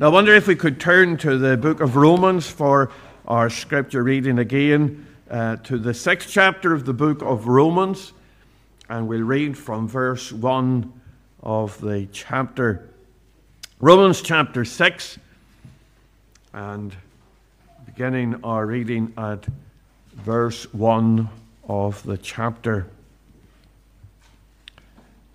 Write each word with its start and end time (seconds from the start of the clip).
Now, 0.00 0.06
I 0.06 0.08
wonder 0.08 0.34
if 0.34 0.46
we 0.46 0.56
could 0.56 0.80
turn 0.80 1.18
to 1.18 1.36
the 1.36 1.58
book 1.58 1.80
of 1.80 1.94
Romans 1.94 2.48
for 2.48 2.90
our 3.28 3.50
scripture 3.50 4.02
reading 4.02 4.38
again, 4.38 5.06
uh, 5.30 5.56
to 5.56 5.76
the 5.76 5.92
sixth 5.92 6.30
chapter 6.30 6.72
of 6.72 6.86
the 6.86 6.94
book 6.94 7.20
of 7.20 7.48
Romans, 7.48 8.14
and 8.88 9.06
we'll 9.06 9.20
read 9.20 9.58
from 9.58 9.86
verse 9.86 10.32
1 10.32 10.90
of 11.42 11.78
the 11.82 12.08
chapter. 12.12 12.88
Romans 13.78 14.22
chapter 14.22 14.64
6, 14.64 15.18
and 16.54 16.96
beginning 17.84 18.42
our 18.42 18.64
reading 18.64 19.12
at 19.18 19.44
verse 20.14 20.64
1 20.72 21.28
of 21.68 22.02
the 22.04 22.16
chapter. 22.16 22.86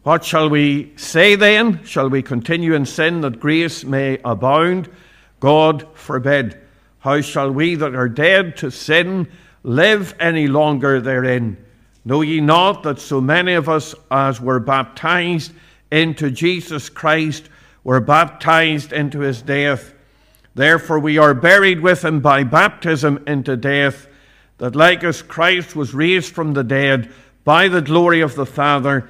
What 0.06 0.24
shall 0.24 0.52
we 0.52 0.92
say 0.98 1.34
then? 1.34 1.84
Shall 1.84 2.12
we 2.12 2.22
continue 2.22 2.76
in 2.76 2.86
sin 2.86 3.22
that 3.22 3.40
grace 3.40 3.84
may 3.84 4.20
abound? 4.24 4.88
God 5.40 5.88
forbid. 5.96 6.62
How 7.00 7.22
shall 7.22 7.50
we 7.50 7.74
that 7.74 7.96
are 7.96 8.08
dead 8.08 8.56
to 8.58 8.70
sin 8.70 9.28
live 9.64 10.14
any 10.20 10.48
longer 10.48 11.02
therein? 11.02 11.58
Know 12.06 12.22
ye 12.22 12.40
not 12.40 12.84
that 12.84 13.00
so 13.00 13.20
many 13.20 13.56
of 13.56 13.68
us 13.68 13.96
as 14.12 14.40
were 14.40 14.60
baptized 14.60 15.54
into 15.90 16.30
Jesus 16.30 16.88
Christ 16.88 17.50
were 17.84 18.00
baptized 18.00 18.94
into 18.94 19.22
his 19.22 19.42
death? 19.42 19.96
Therefore 20.54 21.00
we 21.00 21.18
are 21.18 21.34
buried 21.34 21.80
with 21.80 22.06
him 22.06 22.20
by 22.20 22.44
baptism 22.44 23.24
into 23.26 23.58
death, 23.58 24.06
that 24.60 24.76
like 24.76 25.04
as 25.04 25.24
Christ 25.24 25.76
was 25.76 25.96
raised 25.96 26.32
from 26.32 26.54
the 26.54 26.64
dead 26.64 27.12
by 27.44 27.68
the 27.68 27.82
glory 27.82 28.22
of 28.22 28.36
the 28.36 28.46
Father, 28.46 29.10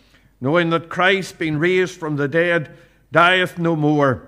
knowing 0.41 0.71
that 0.71 0.89
Christ, 0.89 1.37
being 1.37 1.57
raised 1.57 1.99
from 1.99 2.15
the 2.15 2.27
dead, 2.27 2.75
dieth 3.11 3.59
no 3.59 3.75
more. 3.75 4.27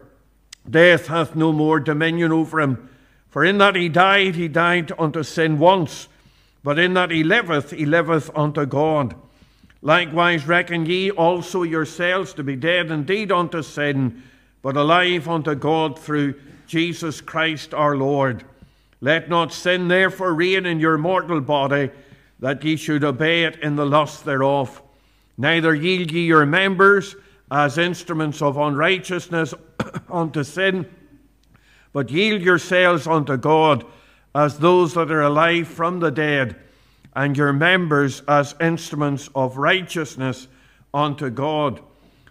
Death 0.70 1.08
hath 1.08 1.36
no 1.36 1.52
more 1.52 1.80
dominion 1.80 2.32
over 2.32 2.62
him. 2.62 2.90
For 3.30 3.44
in 3.44 3.58
that 3.58 3.76
he 3.76 3.90
died, 3.90 4.36
he 4.36 4.48
died 4.48 4.92
unto 5.00 5.24
sin 5.24 5.58
once, 5.58 6.08
but 6.64 6.78
in 6.78 6.94
that 6.94 7.10
he 7.10 7.24
liveth, 7.24 7.72
he 7.72 7.86
liveth 7.86 8.30
unto 8.36 8.68
God. 8.68 9.16
Likewise 9.82 10.48
reckon 10.48 10.86
ye 10.86 11.10
also 11.10 11.64
yourselves 11.64 12.34
to 12.36 12.44
be 12.44 12.56
dead 12.56 12.92
indeed 12.92 13.32
unto 13.32 13.64
sin, 13.64 14.22
but 14.62 14.78
alive 14.78 15.28
unto 15.28 15.56
God 15.56 15.98
through 15.98 16.36
Jesus 16.68 17.22
Christ 17.22 17.74
our 17.74 17.98
Lord. 17.98 18.46
Let 19.02 19.30
not 19.30 19.52
sin 19.52 19.88
therefore 19.88 20.36
reign 20.36 20.68
in 20.68 20.80
your 20.80 21.00
mortal 21.00 21.42
body, 21.42 21.90
that 22.40 22.64
ye 22.64 22.76
should 22.76 23.04
obey 23.04 23.46
it 23.46 23.60
in 23.62 23.76
the 23.76 23.86
lust 23.86 24.26
thereof. 24.26 24.82
Neither 25.38 25.74
yield 25.74 26.12
ye 26.12 26.26
your 26.26 26.46
members 26.46 27.16
as 27.52 27.78
instruments 27.78 28.42
of 28.42 28.58
unrighteousness 28.58 29.54
unto 30.10 30.44
sin, 30.44 30.88
but 31.92 32.12
yield 32.12 32.42
yourselves 32.42 33.08
unto 33.08 33.38
God 33.38 33.86
as 34.36 34.58
those 34.58 34.94
that 34.96 35.12
are 35.12 35.22
alive 35.22 35.68
from 35.68 36.00
the 36.00 36.12
dead, 36.12 36.56
and 37.16 37.38
your 37.38 37.54
members 37.54 38.22
as 38.28 38.56
instruments 38.60 39.30
of 39.36 39.58
righteousness 39.58 40.48
unto 40.94 41.30
God. 41.30 41.80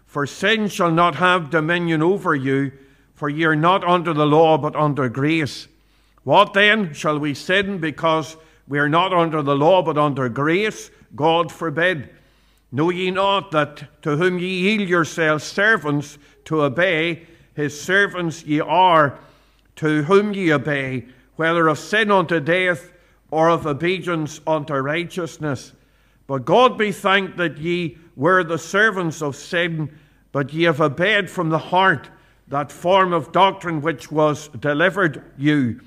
For 0.06 0.26
sin 0.26 0.68
shall 0.68 0.91
not 0.91 1.14
have 1.14 1.50
dominion 1.50 2.02
over 2.02 2.34
you, 2.34 2.72
for 3.14 3.28
ye 3.28 3.44
are 3.44 3.54
not 3.54 3.84
under 3.84 4.12
the 4.12 4.26
law, 4.26 4.58
but 4.58 4.74
under 4.74 5.08
grace. 5.08 5.68
What 6.24 6.52
then? 6.54 6.92
Shall 6.94 7.18
we 7.18 7.34
sin 7.34 7.78
because 7.78 8.36
we 8.66 8.78
are 8.78 8.88
not 8.88 9.12
under 9.12 9.42
the 9.42 9.56
law, 9.56 9.82
but 9.82 9.98
under 9.98 10.28
grace? 10.28 10.91
God 11.14 11.52
forbid. 11.52 12.10
Know 12.75 12.88
ye 12.88 13.10
not 13.10 13.50
that 13.50 14.03
to 14.03 14.16
whom 14.16 14.38
ye 14.38 14.49
yield 14.49 14.88
yourselves 14.88 15.44
servants 15.44 16.16
to 16.47 16.62
obey, 16.62 17.27
his 17.55 17.78
servants 17.78 18.44
ye 18.44 18.60
are, 18.60 19.19
to 19.77 20.05
whom 20.05 20.33
ye 20.33 20.50
obey, 20.50 21.05
whether 21.37 21.69
of 21.69 21.78
sin 21.78 22.10
unto 22.10 22.41
death 22.41 22.91
or 23.31 23.50
of 23.50 23.66
obedience 23.66 24.41
unto 24.47 24.72
righteousness? 24.75 25.75
But 26.27 26.47
God 26.47 26.78
be 26.78 26.93
thanked 26.93 27.37
that 27.37 27.59
ye 27.59 27.99
were 28.16 28.43
the 28.43 28.59
servants 28.59 29.21
of 29.21 29.37
sin, 29.37 29.94
but 30.33 30.54
ye 30.54 30.65
have 30.65 30.81
obeyed 30.81 31.28
from 31.28 31.50
the 31.50 31.59
heart 31.59 32.09
that 32.49 32.72
form 32.72 33.12
of 33.12 33.33
doctrine 33.33 33.83
which 33.83 34.10
was 34.10 34.49
delivered 34.49 35.22
you. 35.37 35.81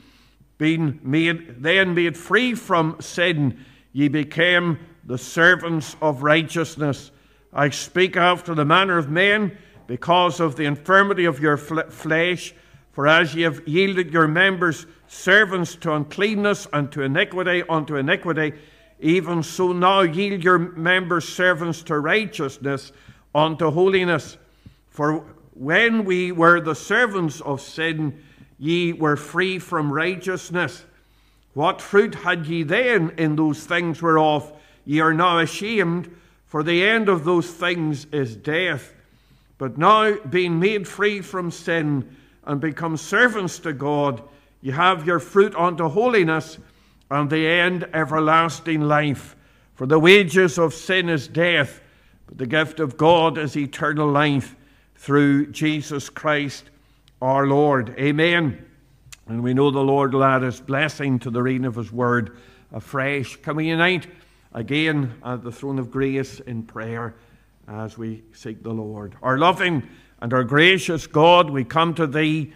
Being 0.59 0.99
made, 1.01 1.63
then 1.63 1.95
made 1.95 2.15
free 2.15 2.53
from 2.53 2.97
sin, 2.99 3.65
ye 3.91 4.07
became 4.07 4.77
the 5.05 5.17
servants 5.17 5.95
of 6.01 6.23
righteousness. 6.23 7.11
I 7.53 7.69
speak 7.69 8.17
after 8.17 8.55
the 8.55 8.65
manner 8.65 8.97
of 8.97 9.09
men 9.09 9.57
because 9.87 10.39
of 10.39 10.55
the 10.55 10.65
infirmity 10.65 11.25
of 11.25 11.39
your 11.39 11.57
flesh. 11.57 12.53
For 12.91 13.07
as 13.07 13.35
ye 13.35 13.43
have 13.43 13.67
yielded 13.67 14.11
your 14.11 14.27
members 14.27 14.85
servants 15.07 15.75
to 15.75 15.93
uncleanness 15.93 16.67
and 16.73 16.91
to 16.91 17.03
iniquity 17.03 17.63
unto 17.69 17.95
iniquity, 17.95 18.53
even 18.99 19.43
so 19.43 19.73
now 19.73 20.01
yield 20.01 20.43
your 20.43 20.57
members 20.57 21.27
servants 21.27 21.83
to 21.83 21.99
righteousness 21.99 22.91
unto 23.33 23.69
holiness. 23.69 24.37
For 24.89 25.25
when 25.53 26.05
we 26.05 26.31
were 26.31 26.59
the 26.61 26.75
servants 26.75 27.41
of 27.41 27.61
sin, 27.61 28.23
ye 28.57 28.93
were 28.93 29.17
free 29.17 29.59
from 29.59 29.91
righteousness. 29.91 30.85
What 31.53 31.81
fruit 31.81 32.15
had 32.15 32.47
ye 32.47 32.63
then 32.63 33.13
in 33.17 33.35
those 33.35 33.65
things 33.65 34.01
whereof 34.01 34.51
Ye 34.85 34.99
are 34.99 35.13
now 35.13 35.39
ashamed, 35.39 36.15
for 36.45 36.63
the 36.63 36.83
end 36.83 37.09
of 37.09 37.25
those 37.25 37.51
things 37.51 38.05
is 38.11 38.35
death. 38.35 38.93
But 39.57 39.77
now, 39.77 40.15
being 40.29 40.59
made 40.59 40.87
free 40.87 41.21
from 41.21 41.51
sin 41.51 42.15
and 42.45 42.61
become 42.61 42.97
servants 42.97 43.59
to 43.59 43.73
God, 43.73 44.21
ye 44.61 44.71
have 44.71 45.05
your 45.05 45.19
fruit 45.19 45.55
unto 45.55 45.89
holiness, 45.89 46.57
and 47.09 47.29
the 47.29 47.47
end 47.47 47.87
everlasting 47.93 48.81
life. 48.81 49.35
For 49.75 49.85
the 49.85 49.99
wages 49.99 50.57
of 50.57 50.73
sin 50.73 51.09
is 51.09 51.27
death, 51.27 51.81
but 52.27 52.37
the 52.37 52.47
gift 52.47 52.79
of 52.79 52.97
God 52.97 53.37
is 53.37 53.57
eternal 53.57 54.09
life 54.09 54.55
through 54.95 55.51
Jesus 55.51 56.09
Christ 56.09 56.69
our 57.21 57.47
Lord. 57.47 57.95
Amen. 57.97 58.65
And 59.27 59.43
we 59.43 59.53
know 59.53 59.71
the 59.71 59.79
Lord 59.79 60.13
will 60.13 60.23
add 60.23 60.43
his 60.43 60.59
blessing 60.59 61.19
to 61.19 61.29
the 61.29 61.41
reading 61.41 61.65
of 61.65 61.75
his 61.75 61.91
word 61.91 62.37
afresh. 62.71 63.35
Can 63.37 63.55
we 63.55 63.69
unite? 63.69 64.07
Again 64.55 65.13
at 65.23 65.43
the 65.43 65.51
throne 65.51 65.77
of 65.77 65.91
grace 65.91 66.39
in 66.39 66.63
prayer 66.63 67.13
as 67.67 67.97
we 67.97 68.23
seek 68.31 68.63
the 68.63 68.71
Lord. 68.71 69.15
Our 69.21 69.37
loving 69.37 69.83
and 70.21 70.33
our 70.33 70.45
gracious 70.45 71.05
God, 71.05 71.49
we 71.49 71.65
come 71.65 71.93
to 71.95 72.07
Thee 72.07 72.53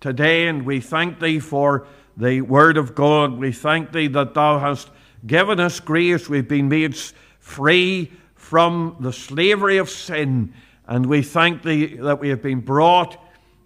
today 0.00 0.48
and 0.48 0.64
we 0.64 0.80
thank 0.80 1.20
Thee 1.20 1.38
for 1.38 1.86
the 2.16 2.40
Word 2.40 2.78
of 2.78 2.94
God. 2.94 3.38
We 3.38 3.52
thank 3.52 3.92
Thee 3.92 4.08
that 4.08 4.32
Thou 4.32 4.58
hast 4.58 4.90
given 5.26 5.60
us 5.60 5.78
grace. 5.78 6.26
We've 6.26 6.48
been 6.48 6.70
made 6.70 6.96
free 7.38 8.10
from 8.34 8.96
the 9.00 9.12
slavery 9.12 9.76
of 9.76 9.90
sin. 9.90 10.54
And 10.86 11.04
we 11.04 11.22
thank 11.22 11.62
Thee 11.62 11.96
that 11.96 12.18
we 12.18 12.30
have 12.30 12.42
been 12.42 12.60
brought 12.60 13.22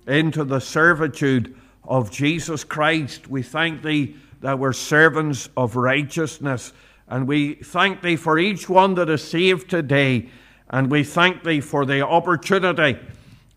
into 0.09 0.43
the 0.43 0.61
servitude 0.61 1.57
of 1.85 2.11
Jesus 2.11 2.65
Christ. 2.65 3.29
We 3.29 3.43
thank 3.43 3.83
Thee 3.83 4.17
that 4.41 4.59
we're 4.59 4.73
servants 4.73 5.49
of 5.57 5.77
righteousness. 5.77 6.73
And 7.09 7.29
we 7.29 7.55
thank 7.55 8.03
Thee 8.03 8.17
for 8.17 8.39
each 8.39 8.69
one 8.69 8.95
that 8.95 9.09
is 9.09 9.23
saved 9.23 9.71
today. 9.71 10.29
And 10.69 10.91
we 10.91 11.05
thank 11.05 11.45
Thee 11.45 11.61
for 11.61 11.87
the 11.87 12.07
opportunity 12.07 12.99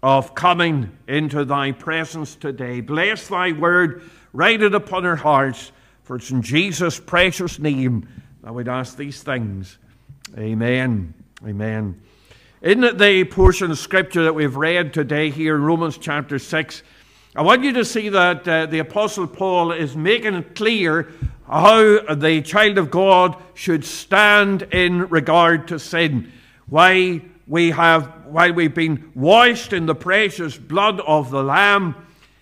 of 0.04 0.36
coming 0.36 0.96
into 1.07 1.46
Thy 1.46 1.72
presence 1.72 2.36
today. 2.36 2.81
Bless 2.81 3.28
Thy 3.28 3.51
word, 3.51 4.04
write 4.34 4.62
it 4.62 4.75
upon 4.75 5.06
our 5.06 5.16
hearts, 5.16 5.72
for 6.04 6.16
it's 6.16 6.31
in 6.31 6.42
Jesus' 6.42 7.00
precious 7.00 7.60
name 7.60 8.07
that 8.44 8.54
we'd 8.54 8.68
ask 8.68 8.96
these 8.96 9.24
things. 9.24 9.78
Amen. 10.38 11.13
Amen. 11.45 12.02
In 12.62 12.81
the 12.81 13.24
portion 13.24 13.72
of 13.72 13.80
scripture 13.80 14.24
that 14.24 14.36
we've 14.36 14.56
read 14.56 14.94
today 14.94 15.30
here 15.30 15.56
in 15.56 15.63
Romans 15.63 15.98
chapter 15.98 16.38
6, 16.38 16.84
I 17.40 17.42
want 17.42 17.64
you 17.64 17.72
to 17.72 17.86
see 17.86 18.10
that 18.10 18.46
uh, 18.46 18.66
the 18.66 18.80
Apostle 18.80 19.26
Paul 19.26 19.72
is 19.72 19.96
making 19.96 20.34
it 20.34 20.56
clear 20.56 21.08
how 21.48 22.14
the 22.14 22.42
child 22.42 22.78
of 22.78 22.92
God 22.92 23.34
should 23.54 23.86
stand 23.86 24.64
in 24.74 25.08
regard 25.08 25.70
to 25.70 25.80
sin. 25.80 26.34
Why 26.68 27.22
we 27.48 27.72
have, 27.72 28.26
why 28.26 28.52
we've 28.52 28.76
been 28.76 29.14
washed 29.16 29.72
in 29.72 29.86
the 29.86 29.96
precious 29.96 30.58
blood 30.58 31.00
of 31.00 31.32
the 31.32 31.42
Lamb, 31.42 31.96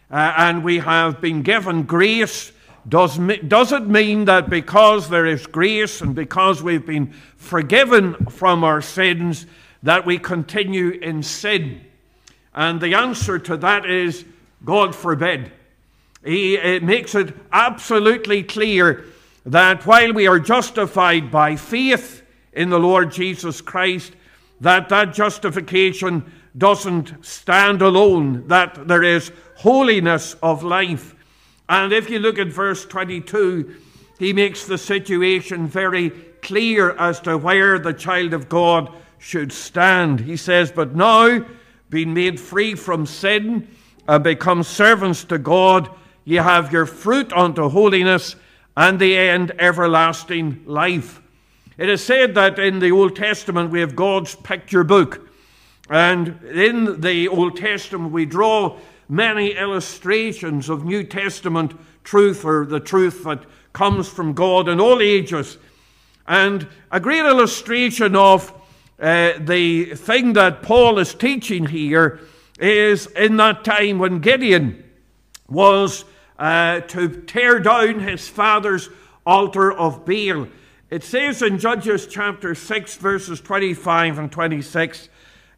uh, 0.09 0.33
and 0.35 0.63
we 0.63 0.79
have 0.79 1.21
been 1.21 1.43
given 1.43 1.83
grace. 1.83 2.51
Does, 2.89 3.19
does 3.47 3.73
it 3.73 3.87
mean 3.87 4.25
that 4.25 4.49
because 4.49 5.09
there 5.09 5.27
is 5.27 5.45
grace 5.45 6.01
and 6.01 6.15
because 6.15 6.63
we've 6.63 6.87
been 6.87 7.13
forgiven 7.35 8.15
from 8.31 8.63
our 8.63 8.81
sins, 8.81 9.45
that 9.83 10.07
we 10.07 10.17
continue 10.17 10.89
in 10.89 11.21
sin? 11.21 11.85
And 12.55 12.81
the 12.81 12.95
answer 12.95 13.37
to 13.37 13.57
that 13.57 13.87
is 13.87 14.25
God 14.63 14.95
forbid. 14.95 15.51
He 16.23 16.55
it 16.55 16.83
makes 16.83 17.15
it 17.15 17.35
absolutely 17.51 18.43
clear 18.43 19.05
that 19.45 19.85
while 19.85 20.13
we 20.13 20.27
are 20.27 20.39
justified 20.39 21.31
by 21.31 21.55
faith 21.55 22.21
in 22.51 22.69
the 22.69 22.79
Lord 22.79 23.11
Jesus 23.11 23.61
Christ, 23.61 24.13
that 24.59 24.89
that 24.89 25.13
justification 25.13 26.29
doesn't 26.57 27.25
stand 27.25 27.81
alone, 27.81 28.47
that 28.47 28.87
there 28.87 29.03
is 29.03 29.31
holiness 29.55 30.35
of 30.41 30.63
life. 30.63 31.15
And 31.69 31.93
if 31.93 32.09
you 32.09 32.19
look 32.19 32.39
at 32.39 32.47
verse 32.47 32.85
22, 32.85 33.75
he 34.19 34.33
makes 34.33 34.65
the 34.65 34.77
situation 34.77 35.67
very 35.67 36.09
clear 36.41 36.91
as 36.91 37.19
to 37.21 37.37
where 37.37 37.77
the 37.77 37.93
child 37.93 38.33
of 38.33 38.49
God 38.49 38.91
should 39.19 39.51
stand. 39.51 40.19
He 40.19 40.37
says, 40.37 40.71
But 40.71 40.95
now, 40.95 41.45
being 41.89 42.13
made 42.13 42.39
free 42.39 42.75
from 42.75 43.05
sin 43.05 43.67
and 44.07 44.23
become 44.23 44.63
servants 44.63 45.23
to 45.25 45.37
God, 45.37 45.89
ye 46.23 46.37
have 46.37 46.71
your 46.71 46.85
fruit 46.85 47.31
unto 47.33 47.69
holiness 47.69 48.35
and 48.75 48.99
the 48.99 49.17
end 49.17 49.51
everlasting 49.59 50.63
life. 50.65 51.21
It 51.77 51.89
is 51.89 52.03
said 52.03 52.35
that 52.35 52.57
in 52.57 52.79
the 52.79 52.91
Old 52.91 53.15
Testament 53.15 53.71
we 53.71 53.81
have 53.81 53.95
God's 53.95 54.35
picture 54.35 54.83
book. 54.83 55.29
And 55.89 56.43
in 56.43 57.01
the 57.01 57.27
Old 57.27 57.57
Testament 57.57 58.11
we 58.11 58.25
draw 58.25 58.77
many 59.09 59.51
illustrations 59.51 60.69
of 60.69 60.85
New 60.85 61.03
Testament 61.03 61.73
truth 62.03 62.45
or 62.45 62.65
the 62.65 62.79
truth 62.79 63.23
that 63.25 63.43
comes 63.73 64.07
from 64.07 64.33
God 64.33 64.67
in 64.67 64.79
all 64.79 65.01
ages. 65.01 65.57
And 66.27 66.67
a 66.91 66.99
great 66.99 67.25
illustration 67.25 68.15
of 68.15 68.51
uh, 68.99 69.33
the 69.39 69.93
thing 69.95 70.33
that 70.33 70.63
Paul 70.63 70.97
is 70.99 71.13
teaching 71.13 71.67
here 71.67 72.19
is 72.57 73.07
in 73.07 73.37
that 73.37 73.63
time 73.63 73.99
when 73.99 74.19
Gideon 74.19 74.83
was 75.49 76.05
uh, 76.39 76.81
to 76.81 77.21
tear 77.21 77.59
down 77.59 77.99
his 77.99 78.27
father's 78.27 78.89
altar 79.25 79.71
of 79.71 80.05
Baal. 80.05 80.47
It 80.89 81.03
says 81.03 81.41
in 81.41 81.59
Judges 81.59 82.07
chapter 82.07 82.55
6, 82.55 82.95
verses 82.95 83.41
25 83.41 84.19
and 84.19 84.31
26, 84.31 85.09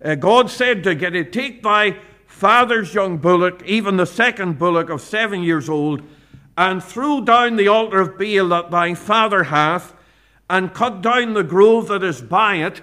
uh, 0.03 0.15
God 0.15 0.49
said 0.49 0.83
to 0.83 0.95
Gideon, 0.95 1.31
Take 1.31 1.61
thy 1.61 1.97
father's 2.25 2.93
young 2.93 3.17
bullock, 3.17 3.61
even 3.65 3.97
the 3.97 4.05
second 4.05 4.57
bullock 4.57 4.89
of 4.89 5.01
seven 5.01 5.43
years 5.43 5.69
old, 5.69 6.01
and 6.57 6.83
throw 6.83 7.21
down 7.21 7.55
the 7.55 7.67
altar 7.67 7.99
of 8.01 8.17
Baal 8.17 8.49
that 8.49 8.71
thy 8.71 8.93
father 8.93 9.43
hath, 9.43 9.93
and 10.49 10.73
cut 10.73 11.01
down 11.01 11.33
the 11.33 11.43
grove 11.43 11.89
that 11.89 12.03
is 12.03 12.21
by 12.21 12.55
it, 12.55 12.81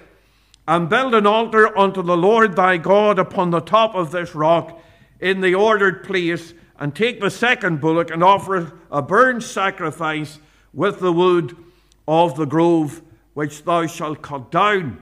and 0.67 0.89
build 0.89 1.15
an 1.15 1.25
altar 1.25 1.77
unto 1.77 2.01
the 2.01 2.17
Lord 2.17 2.55
thy 2.55 2.77
God 2.77 3.17
upon 3.17 3.51
the 3.51 3.61
top 3.61 3.95
of 3.95 4.11
this 4.11 4.35
rock 4.35 4.79
in 5.19 5.41
the 5.41 5.55
ordered 5.55 6.03
place, 6.03 6.53
and 6.79 6.93
take 6.93 7.19
the 7.19 7.31
second 7.31 7.81
bullock 7.81 8.11
and 8.11 8.23
offer 8.23 8.73
a 8.91 9.01
burnt 9.01 9.41
sacrifice 9.41 10.39
with 10.73 10.99
the 10.99 11.11
wood 11.11 11.55
of 12.07 12.35
the 12.35 12.45
grove 12.45 13.01
which 13.33 13.63
thou 13.63 13.87
shalt 13.87 14.21
cut 14.21 14.51
down. 14.51 15.01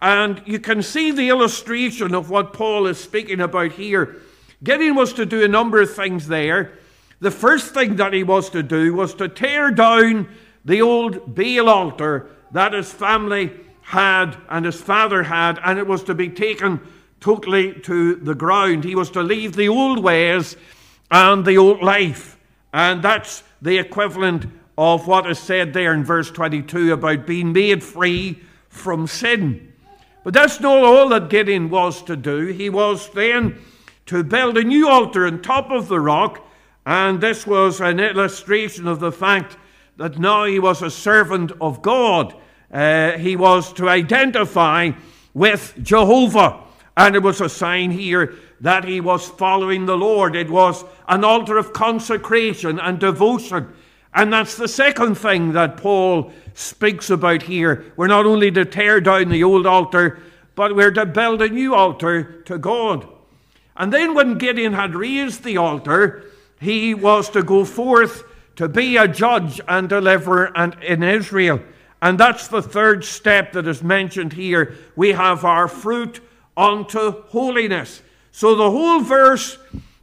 And 0.00 0.42
you 0.46 0.58
can 0.58 0.82
see 0.82 1.10
the 1.10 1.28
illustration 1.28 2.14
of 2.14 2.30
what 2.30 2.52
Paul 2.52 2.86
is 2.86 2.98
speaking 2.98 3.40
about 3.40 3.72
here. 3.72 4.16
Gideon 4.62 4.94
was 4.94 5.12
to 5.14 5.26
do 5.26 5.42
a 5.42 5.48
number 5.48 5.80
of 5.80 5.94
things 5.94 6.28
there. 6.28 6.78
The 7.20 7.30
first 7.30 7.74
thing 7.74 7.96
that 7.96 8.12
he 8.12 8.22
was 8.22 8.50
to 8.50 8.62
do 8.62 8.94
was 8.94 9.14
to 9.14 9.28
tear 9.28 9.70
down 9.70 10.28
the 10.64 10.82
old 10.82 11.34
Baal 11.34 11.68
altar 11.68 12.30
that 12.52 12.72
his 12.72 12.92
family 12.92 13.52
had 13.84 14.36
and 14.48 14.64
his 14.64 14.80
father 14.80 15.22
had, 15.22 15.60
and 15.64 15.78
it 15.78 15.86
was 15.86 16.02
to 16.04 16.14
be 16.14 16.28
taken 16.28 16.80
totally 17.20 17.74
to 17.80 18.16
the 18.16 18.34
ground. 18.34 18.82
He 18.82 18.94
was 18.94 19.10
to 19.10 19.22
leave 19.22 19.54
the 19.54 19.68
old 19.68 20.02
ways 20.02 20.56
and 21.10 21.44
the 21.44 21.58
old 21.58 21.82
life. 21.82 22.38
And 22.72 23.02
that's 23.02 23.44
the 23.62 23.78
equivalent 23.78 24.46
of 24.76 25.06
what 25.06 25.30
is 25.30 25.38
said 25.38 25.72
there 25.72 25.94
in 25.94 26.02
verse 26.02 26.30
22 26.30 26.92
about 26.92 27.26
being 27.26 27.52
made 27.52 27.84
free 27.84 28.42
from 28.68 29.06
sin. 29.06 29.72
But 30.24 30.34
that's 30.34 30.60
not 30.60 30.82
all 30.82 31.08
that 31.10 31.28
Gideon 31.28 31.68
was 31.68 32.02
to 32.04 32.16
do. 32.16 32.46
He 32.46 32.70
was 32.70 33.10
then 33.10 33.58
to 34.06 34.24
build 34.24 34.56
a 34.58 34.64
new 34.64 34.88
altar 34.88 35.26
on 35.26 35.42
top 35.42 35.70
of 35.70 35.88
the 35.88 36.00
rock, 36.00 36.46
and 36.86 37.20
this 37.20 37.46
was 37.46 37.80
an 37.80 38.00
illustration 38.00 38.88
of 38.88 39.00
the 39.00 39.12
fact 39.12 39.56
that 39.96 40.18
now 40.18 40.44
he 40.44 40.58
was 40.58 40.82
a 40.82 40.90
servant 40.90 41.52
of 41.60 41.82
God. 41.82 42.34
Uh, 42.74 43.12
he 43.12 43.36
was 43.36 43.72
to 43.74 43.88
identify 43.88 44.90
with 45.32 45.74
Jehovah, 45.80 46.60
and 46.96 47.14
it 47.14 47.22
was 47.22 47.40
a 47.40 47.48
sign 47.48 47.92
here 47.92 48.34
that 48.60 48.84
he 48.84 49.00
was 49.00 49.28
following 49.28 49.86
the 49.86 49.96
Lord. 49.96 50.34
It 50.34 50.50
was 50.50 50.84
an 51.08 51.22
altar 51.22 51.56
of 51.56 51.72
consecration 51.72 52.80
and 52.80 52.98
devotion. 52.98 53.72
And 54.12 54.32
that's 54.32 54.56
the 54.56 54.66
second 54.66 55.14
thing 55.14 55.52
that 55.52 55.76
Paul 55.76 56.32
speaks 56.54 57.10
about 57.10 57.42
here. 57.42 57.92
We're 57.96 58.08
not 58.08 58.26
only 58.26 58.50
to 58.50 58.64
tear 58.64 59.00
down 59.00 59.28
the 59.28 59.44
old 59.44 59.66
altar, 59.66 60.18
but 60.56 60.74
we're 60.74 60.92
to 60.92 61.06
build 61.06 61.42
a 61.42 61.48
new 61.48 61.74
altar 61.74 62.42
to 62.42 62.58
God. 62.58 63.06
And 63.76 63.92
then 63.92 64.14
when 64.14 64.38
Gideon 64.38 64.72
had 64.72 64.94
raised 64.96 65.44
the 65.44 65.58
altar, 65.58 66.24
he 66.60 66.94
was 66.94 67.28
to 67.30 67.42
go 67.42 67.64
forth 67.64 68.24
to 68.56 68.68
be 68.68 68.96
a 68.96 69.08
judge 69.08 69.60
and 69.68 69.88
deliverer 69.88 70.52
in 70.80 71.02
Israel. 71.02 71.60
And 72.04 72.20
that's 72.20 72.48
the 72.48 72.60
third 72.60 73.02
step 73.02 73.52
that 73.52 73.66
is 73.66 73.82
mentioned 73.82 74.34
here. 74.34 74.74
We 74.94 75.12
have 75.12 75.42
our 75.42 75.66
fruit 75.66 76.20
unto 76.54 77.22
holiness. 77.28 78.02
So 78.30 78.54
the 78.54 78.70
whole 78.70 79.00
verse 79.00 79.56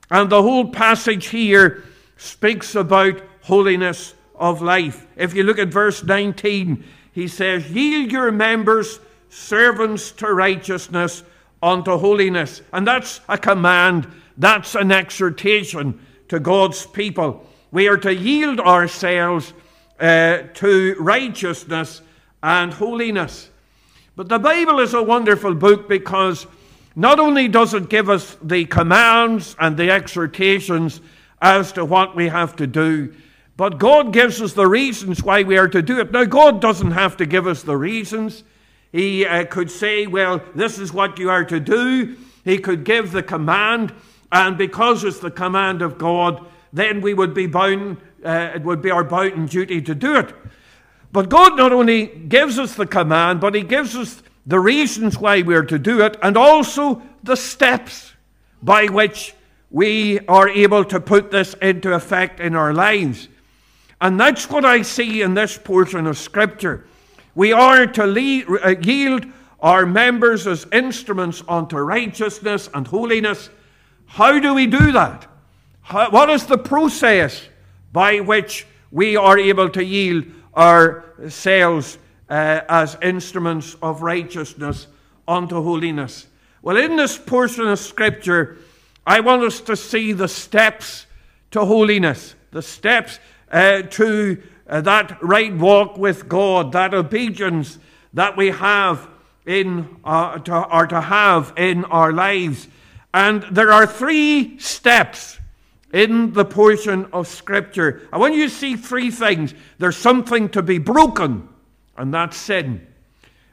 and 0.10 0.28
the 0.28 0.42
whole 0.42 0.72
passage 0.72 1.28
here 1.28 1.84
speaks 2.18 2.74
about 2.74 3.22
holiness 3.44 4.16
of 4.34 4.64
life. 4.64 5.06
If 5.16 5.36
you 5.36 5.44
look 5.44 5.60
at 5.60 5.68
verse 5.68 6.04
19, 6.04 6.84
he 7.12 7.28
says, 7.28 7.70
Yield 7.70 8.12
your 8.12 8.32
members 8.32 9.00
servants 9.30 10.12
to 10.14 10.34
righteousness 10.34 11.22
unto 11.62 12.00
holiness. 12.00 12.64
And 12.74 12.88
that's 12.88 13.22
a 13.30 13.38
command, 13.38 14.08
that's 14.40 14.74
an 14.74 14.92
exhortation 14.92 16.04
to 16.30 16.40
God's 16.40 16.84
people. 16.84 17.46
We 17.70 17.88
are 17.88 17.98
to 17.98 18.12
yield 18.12 18.60
ourselves 18.60 19.54
uh, 20.02 20.44
to 20.56 20.96
righteousness 21.00 22.02
and 22.44 22.74
holiness. 22.74 23.50
But 24.16 24.28
the 24.28 24.40
Bible 24.40 24.80
is 24.80 24.94
a 24.94 25.02
wonderful 25.04 25.54
book 25.54 25.88
because 25.88 26.48
not 26.96 27.20
only 27.20 27.48
does 27.48 27.74
it 27.74 27.90
give 27.90 28.10
us 28.10 28.36
the 28.42 28.66
commands 28.66 29.56
and 29.60 29.78
the 29.78 29.92
exhortations 29.92 31.00
as 31.42 31.72
to 31.74 31.86
what 31.86 32.16
we 32.16 32.28
have 32.28 32.56
to 32.58 32.68
do, 32.68 33.14
but 33.58 33.78
God 33.78 34.12
gives 34.12 34.42
us 34.42 34.54
the 34.54 34.68
reasons 34.68 35.24
why 35.24 35.44
we 35.44 35.58
are 35.58 35.68
to 35.68 35.82
do 35.82 36.00
it. 36.00 36.12
Now, 36.12 36.26
God 36.26 36.62
doesn't 36.62 36.92
have 36.92 37.16
to 37.18 37.26
give 37.26 37.48
us 37.48 37.64
the 37.64 37.78
reasons. 37.78 38.44
He 38.92 39.26
uh, 39.26 39.46
could 39.46 39.70
say, 39.70 40.08
Well, 40.08 40.42
this 40.56 40.80
is 40.80 40.92
what 40.92 41.20
you 41.20 41.30
are 41.30 41.46
to 41.46 41.60
do. 41.60 42.18
He 42.44 42.58
could 42.58 42.84
give 42.84 43.12
the 43.12 43.24
command, 43.24 43.94
and 44.32 44.58
because 44.58 45.04
it's 45.04 45.20
the 45.20 45.32
command 45.32 45.82
of 45.82 45.98
God, 45.98 46.46
then 46.74 47.02
we 47.02 47.14
would 47.14 47.34
be 47.34 47.48
bound, 47.48 47.98
uh, 48.24 48.52
it 48.56 48.64
would 48.64 48.82
be 48.82 48.92
our 48.92 49.04
bounden 49.04 49.46
duty 49.46 49.82
to 49.82 49.96
do 49.96 50.16
it. 50.16 50.34
But 51.12 51.30
God 51.30 51.58
not 51.58 51.74
only 51.74 52.08
gives 52.08 52.58
us 52.58 52.76
the 52.76 52.86
command, 52.86 53.42
but 53.42 53.56
He 53.56 53.64
gives 53.64 53.96
us 53.96 54.24
the 54.46 54.60
reasons 54.60 55.18
why 55.18 55.42
we're 55.42 55.66
to 55.66 55.78
do 55.78 56.02
it, 56.02 56.18
and 56.24 56.38
also 56.38 57.02
the 57.24 57.36
steps 57.36 58.14
by 58.64 58.86
which 58.86 59.36
we 59.70 60.20
are 60.28 60.50
able 60.50 60.84
to 60.86 61.00
put 61.00 61.32
this 61.32 61.54
into 61.56 61.94
effect 61.94 62.40
in 62.40 62.56
our 62.56 62.74
lives. 62.74 63.28
And 64.00 64.20
that's 64.20 64.50
what 64.50 64.66
I 64.66 64.82
see 64.82 65.22
in 65.22 65.34
this 65.34 65.58
portion 65.58 66.08
of 66.08 66.18
Scripture. 66.18 66.86
We 67.36 67.54
are 67.54 67.86
to 67.86 68.60
uh, 68.64 68.76
yield 68.82 69.26
our 69.62 69.86
members 69.86 70.48
as 70.48 70.66
instruments 70.72 71.44
unto 71.48 71.78
righteousness 71.78 72.70
and 72.74 72.88
holiness. 72.88 73.50
How 74.08 74.40
do 74.40 74.54
we 74.54 74.66
do 74.66 74.92
that? 74.92 75.28
How, 75.82 76.10
what 76.10 76.30
is 76.30 76.46
the 76.46 76.58
process 76.58 77.48
by 77.92 78.20
which 78.20 78.66
we 78.92 79.16
are 79.16 79.38
able 79.38 79.70
to 79.70 79.84
yield 79.84 80.26
ourselves 80.56 81.98
uh, 82.30 82.62
as 82.70 82.98
instruments 83.02 83.76
of 83.82 84.02
righteousness 84.02 84.88
unto 85.28 85.62
holiness? 85.62 86.28
Well, 86.62 86.78
in 86.78 86.96
this 86.96 87.18
portion 87.18 87.68
of 87.68 87.80
Scripture, 87.80 88.58
I 89.06 89.20
want 89.20 89.44
us 89.44 89.62
to 89.62 89.76
see 89.76 90.14
the 90.14 90.28
steps 90.28 91.08
to 91.52 91.66
holiness, 91.66 92.36
the 92.52 92.62
steps 92.62 93.20
uh, 93.52 93.82
to 93.82 94.42
uh, 94.68 94.82
that 94.82 95.22
right 95.22 95.54
walk 95.54 95.98
with 95.98 96.30
God, 96.30 96.72
that 96.72 96.94
obedience 96.94 97.78
that 98.14 98.38
we 98.38 98.48
have 98.48 99.08
in 99.46 99.98
uh, 100.04 100.38
to, 100.40 100.64
or 100.74 100.88
to 100.88 101.02
have 101.02 101.54
in 101.58 101.84
our 101.86 102.14
lives. 102.14 102.68
And 103.14 103.44
there 103.52 103.72
are 103.72 103.86
three 103.86 104.58
steps 104.60 105.40
in 105.94 106.34
the 106.34 106.46
portion 106.46 107.06
of 107.14 107.28
Scripture. 107.28 108.08
I 108.12 108.18
want 108.18 108.36
you 108.36 108.48
to 108.48 108.54
see 108.54 108.76
three 108.76 109.12
things. 109.12 109.54
There's 109.78 109.98
something 109.98 110.50
to 110.50 110.62
be 110.62 110.78
broken, 110.78 111.50
and 111.98 112.14
that's 112.14 112.38
sin. 112.38 112.88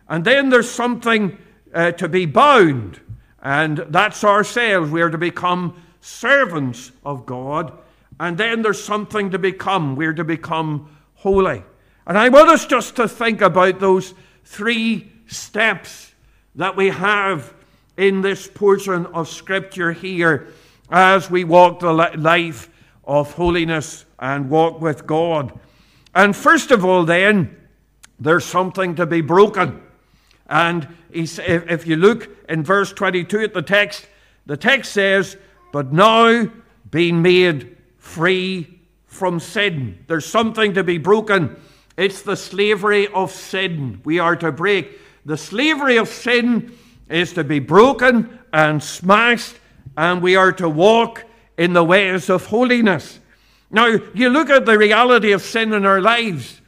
And 0.08 0.24
then 0.24 0.48
there's 0.48 0.70
something 0.70 1.36
uh, 1.74 1.92
to 1.92 2.08
be 2.08 2.26
bound, 2.26 3.00
and 3.42 3.78
that's 3.88 4.24
ourselves. 4.24 4.90
We 4.90 5.02
are 5.02 5.10
to 5.10 5.18
become 5.18 5.82
servants 6.00 6.92
of 7.04 7.26
God. 7.26 7.76
And 8.20 8.36
then 8.36 8.62
there's 8.62 8.82
something 8.82 9.30
to 9.30 9.38
become. 9.38 9.94
We're 9.94 10.14
to 10.14 10.24
become 10.24 10.96
holy. 11.14 11.62
And 12.06 12.16
I 12.16 12.30
want 12.30 12.48
us 12.48 12.66
just 12.66 12.96
to 12.96 13.06
think 13.06 13.40
about 13.42 13.80
those 13.80 14.14
three 14.44 15.12
steps 15.26 16.12
that 16.54 16.76
we 16.76 16.88
have 16.88 17.52
in 17.96 18.22
this 18.22 18.48
portion 18.48 19.06
of 19.06 19.28
Scripture 19.28 19.92
here 19.92 20.48
as 20.90 21.30
we 21.30 21.44
walk 21.44 21.80
the 21.80 21.92
life 21.92 22.70
of 23.04 23.32
holiness 23.34 24.04
and 24.18 24.50
walk 24.50 24.80
with 24.80 25.06
God. 25.06 25.58
And 26.14 26.34
first 26.34 26.70
of 26.70 26.84
all, 26.84 27.04
then, 27.04 27.56
there's 28.18 28.44
something 28.44 28.96
to 28.96 29.06
be 29.06 29.20
broken. 29.20 29.82
And 30.48 30.88
if 31.10 31.86
you 31.86 31.96
look 31.96 32.28
in 32.48 32.64
verse 32.64 32.92
22 32.92 33.40
at 33.40 33.54
the 33.54 33.62
text, 33.62 34.06
the 34.46 34.56
text 34.56 34.92
says, 34.92 35.36
But 35.72 35.92
now 35.92 36.50
being 36.90 37.22
made 37.22 37.76
free 37.98 38.80
from 39.06 39.40
sin. 39.40 40.04
There's 40.06 40.26
something 40.26 40.74
to 40.74 40.82
be 40.82 40.98
broken. 40.98 41.56
It's 41.96 42.22
the 42.22 42.36
slavery 42.36 43.08
of 43.08 43.30
sin 43.30 44.00
we 44.04 44.18
are 44.18 44.36
to 44.36 44.52
break. 44.52 44.98
The 45.24 45.36
slavery 45.36 45.96
of 45.96 46.08
sin 46.08 46.76
is 47.08 47.32
to 47.34 47.44
be 47.44 47.58
broken 47.58 48.38
and 48.52 48.82
smashed 48.82 49.56
and 49.98 50.22
we 50.22 50.36
are 50.36 50.52
to 50.52 50.68
walk 50.68 51.24
in 51.56 51.72
the 51.72 51.82
ways 51.82 52.30
of 52.30 52.46
holiness. 52.46 53.18
Now, 53.68 53.86
you 54.14 54.28
look 54.28 54.48
at 54.48 54.64
the 54.64 54.78
reality 54.78 55.32
of 55.32 55.42
sin 55.42 55.72
in 55.72 55.84
our 55.84 56.00
lives. 56.00 56.60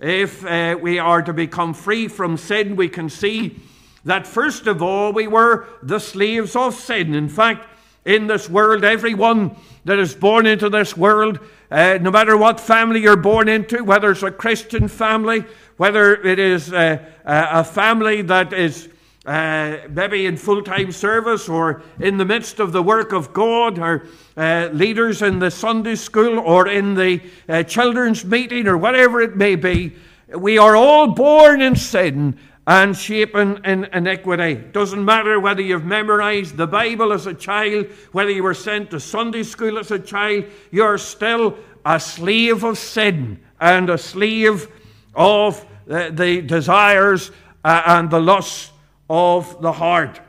If 0.00 0.44
uh, 0.44 0.76
we 0.82 0.98
are 0.98 1.22
to 1.22 1.32
become 1.32 1.74
free 1.74 2.08
from 2.08 2.36
sin, 2.36 2.74
we 2.74 2.88
can 2.88 3.08
see 3.08 3.60
that 4.04 4.26
first 4.26 4.66
of 4.66 4.82
all, 4.82 5.12
we 5.12 5.28
were 5.28 5.68
the 5.80 6.00
slaves 6.00 6.56
of 6.56 6.74
sin. 6.74 7.14
In 7.14 7.28
fact, 7.28 7.68
in 8.04 8.26
this 8.26 8.50
world, 8.50 8.82
everyone 8.82 9.54
that 9.84 10.00
is 10.00 10.12
born 10.12 10.44
into 10.44 10.68
this 10.68 10.96
world, 10.96 11.38
uh, 11.70 12.00
no 12.02 12.10
matter 12.10 12.36
what 12.36 12.58
family 12.58 13.02
you're 13.02 13.14
born 13.14 13.48
into, 13.48 13.84
whether 13.84 14.10
it's 14.10 14.24
a 14.24 14.32
Christian 14.32 14.88
family, 14.88 15.44
whether 15.76 16.14
it 16.14 16.40
is 16.40 16.72
uh, 16.72 16.98
a 17.24 17.62
family 17.62 18.22
that 18.22 18.52
is 18.52 18.88
uh, 19.24 19.76
maybe 19.88 20.26
in 20.26 20.36
full 20.36 20.62
time 20.62 20.90
service 20.90 21.48
or 21.48 21.82
in 22.00 22.16
the 22.16 22.24
midst 22.24 22.58
of 22.58 22.72
the 22.72 22.82
work 22.82 23.12
of 23.12 23.32
God, 23.32 23.78
or 23.78 24.06
uh, 24.36 24.68
leaders 24.72 25.22
in 25.22 25.38
the 25.38 25.50
Sunday 25.50 25.94
school 25.94 26.40
or 26.40 26.66
in 26.66 26.94
the 26.94 27.20
uh, 27.48 27.62
children's 27.62 28.24
meeting 28.24 28.66
or 28.66 28.76
whatever 28.76 29.20
it 29.20 29.36
may 29.36 29.54
be. 29.54 29.94
We 30.36 30.58
are 30.58 30.74
all 30.74 31.08
born 31.08 31.62
in 31.62 31.76
sin 31.76 32.38
and 32.66 32.96
shapen 32.96 33.64
in 33.64 33.84
iniquity. 33.92 34.54
Doesn't 34.54 35.04
matter 35.04 35.38
whether 35.38 35.62
you've 35.62 35.84
memorized 35.84 36.56
the 36.56 36.66
Bible 36.66 37.12
as 37.12 37.26
a 37.26 37.34
child, 37.34 37.86
whether 38.12 38.30
you 38.30 38.42
were 38.42 38.54
sent 38.54 38.90
to 38.90 39.00
Sunday 39.00 39.42
school 39.42 39.78
as 39.78 39.90
a 39.90 39.98
child, 39.98 40.44
you're 40.70 40.98
still 40.98 41.56
a 41.84 41.98
slave 41.98 42.64
of 42.64 42.78
sin 42.78 43.40
and 43.60 43.90
a 43.90 43.98
slave 43.98 44.68
of 45.14 45.64
the, 45.86 46.10
the 46.12 46.42
desires 46.42 47.30
uh, 47.64 47.82
and 47.86 48.10
the 48.10 48.20
lusts 48.20 48.71
of 49.08 49.60
the 49.60 49.72
heart. 49.72 50.20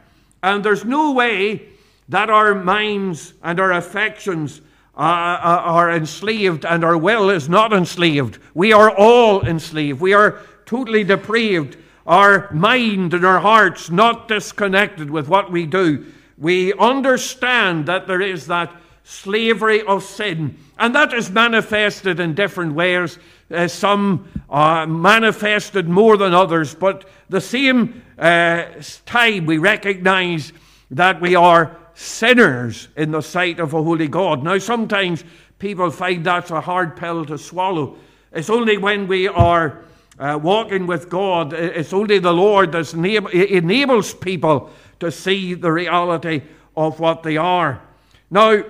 And 0.42 0.64
there's 0.64 0.86
no 0.86 1.12
way 1.12 1.70
that 2.10 2.30
our 2.30 2.54
minds 2.54 3.34
and 3.42 3.60
our 3.60 3.72
affections 3.72 4.62
uh, 4.96 5.00
uh, 5.00 5.62
are 5.64 5.92
enslaved 5.92 6.66
and 6.66 6.84
our 6.84 6.98
will 6.98 7.30
is 7.30 7.50
not 7.50 7.74
enslaved. 7.74 8.38
We 8.54 8.74
are 8.74 8.92
all 8.92 9.42
enslaved. 9.46 10.02
We 10.02 10.14
are 10.14 10.40
totally 10.66 11.04
depraved. 11.04 11.78
Our 12.06 12.52
mind 12.52 13.14
and 13.14 13.26
our 13.26 13.40
hearts 13.40 13.90
not 13.90 14.28
disconnected 14.28 15.10
with 15.10 15.28
what 15.28 15.52
we 15.52 15.66
do. 15.66 16.06
We 16.38 16.74
understand 16.74 17.86
that 17.86 18.08
there 18.08 18.22
is 18.22 18.48
that 18.48 18.76
slavery 19.04 19.82
of 19.82 20.04
sin, 20.04 20.58
and 20.78 20.96
that 20.96 21.14
is 21.14 21.30
manifested 21.30 22.20
in 22.20 22.36
different 22.36 22.74
ways. 22.74 23.18
Uh, 23.52 23.68
some 23.68 24.28
are 24.50 24.88
manifested 24.88 25.88
more 25.88 26.18
than 26.18 26.34
others, 26.34 26.74
but 26.74 27.08
the 27.30 27.42
same 27.42 28.04
uh, 28.18 28.66
time 29.06 29.46
we 29.46 29.58
recognize 29.58 30.54
that 30.92 31.20
we 31.22 31.36
are 31.36 31.76
sinners 31.94 32.88
in 32.96 33.12
the 33.12 33.22
sight 33.22 33.60
of 33.60 33.74
a 33.74 33.84
holy 33.84 34.08
God. 34.08 34.44
Now, 34.44 34.58
sometimes 34.58 35.24
people 35.60 35.92
find 35.92 36.26
that's 36.26 36.52
a 36.52 36.62
hard 36.62 36.96
pill 36.96 37.26
to 37.26 37.38
swallow. 37.38 37.98
It's 38.32 38.50
only 38.50 38.78
when 38.78 39.08
we 39.08 39.28
are 39.28 39.84
uh, 40.20 40.40
walking 40.42 40.86
with 40.86 41.10
God, 41.10 41.54
it's 41.54 41.94
only 41.94 42.20
the 42.20 42.34
Lord 42.34 42.72
that 42.74 42.94
enable, 42.94 43.30
enables 43.30 44.14
people 44.14 44.72
to 45.00 45.12
see 45.12 45.54
the 45.54 45.72
reality 45.72 46.44
of 46.78 47.00
what 47.00 47.24
they 47.24 47.38
are. 47.38 47.82
Now, 48.30 48.64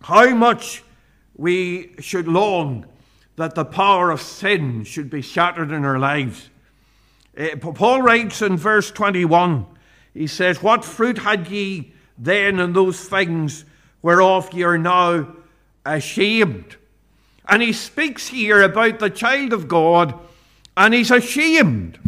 how 0.00 0.34
much 0.34 0.84
we 1.36 1.94
should 1.98 2.28
long 2.28 2.86
that 3.40 3.54
the 3.54 3.64
power 3.64 4.10
of 4.10 4.20
sin 4.20 4.84
should 4.84 5.08
be 5.08 5.22
shattered 5.22 5.72
in 5.72 5.82
our 5.82 5.98
lives. 5.98 6.50
Uh, 7.34 7.56
Paul 7.56 8.02
writes 8.02 8.42
in 8.42 8.58
verse 8.58 8.90
21, 8.90 9.64
he 10.12 10.26
says, 10.26 10.62
What 10.62 10.84
fruit 10.84 11.16
had 11.16 11.48
ye 11.48 11.94
then 12.18 12.60
in 12.60 12.74
those 12.74 13.00
things 13.08 13.64
whereof 14.02 14.52
ye 14.52 14.62
are 14.64 14.76
now 14.76 15.26
ashamed? 15.86 16.76
And 17.48 17.62
he 17.62 17.72
speaks 17.72 18.28
here 18.28 18.62
about 18.62 18.98
the 18.98 19.08
child 19.08 19.54
of 19.54 19.68
God, 19.68 20.20
and 20.76 20.92
he's 20.92 21.10
ashamed 21.10 21.98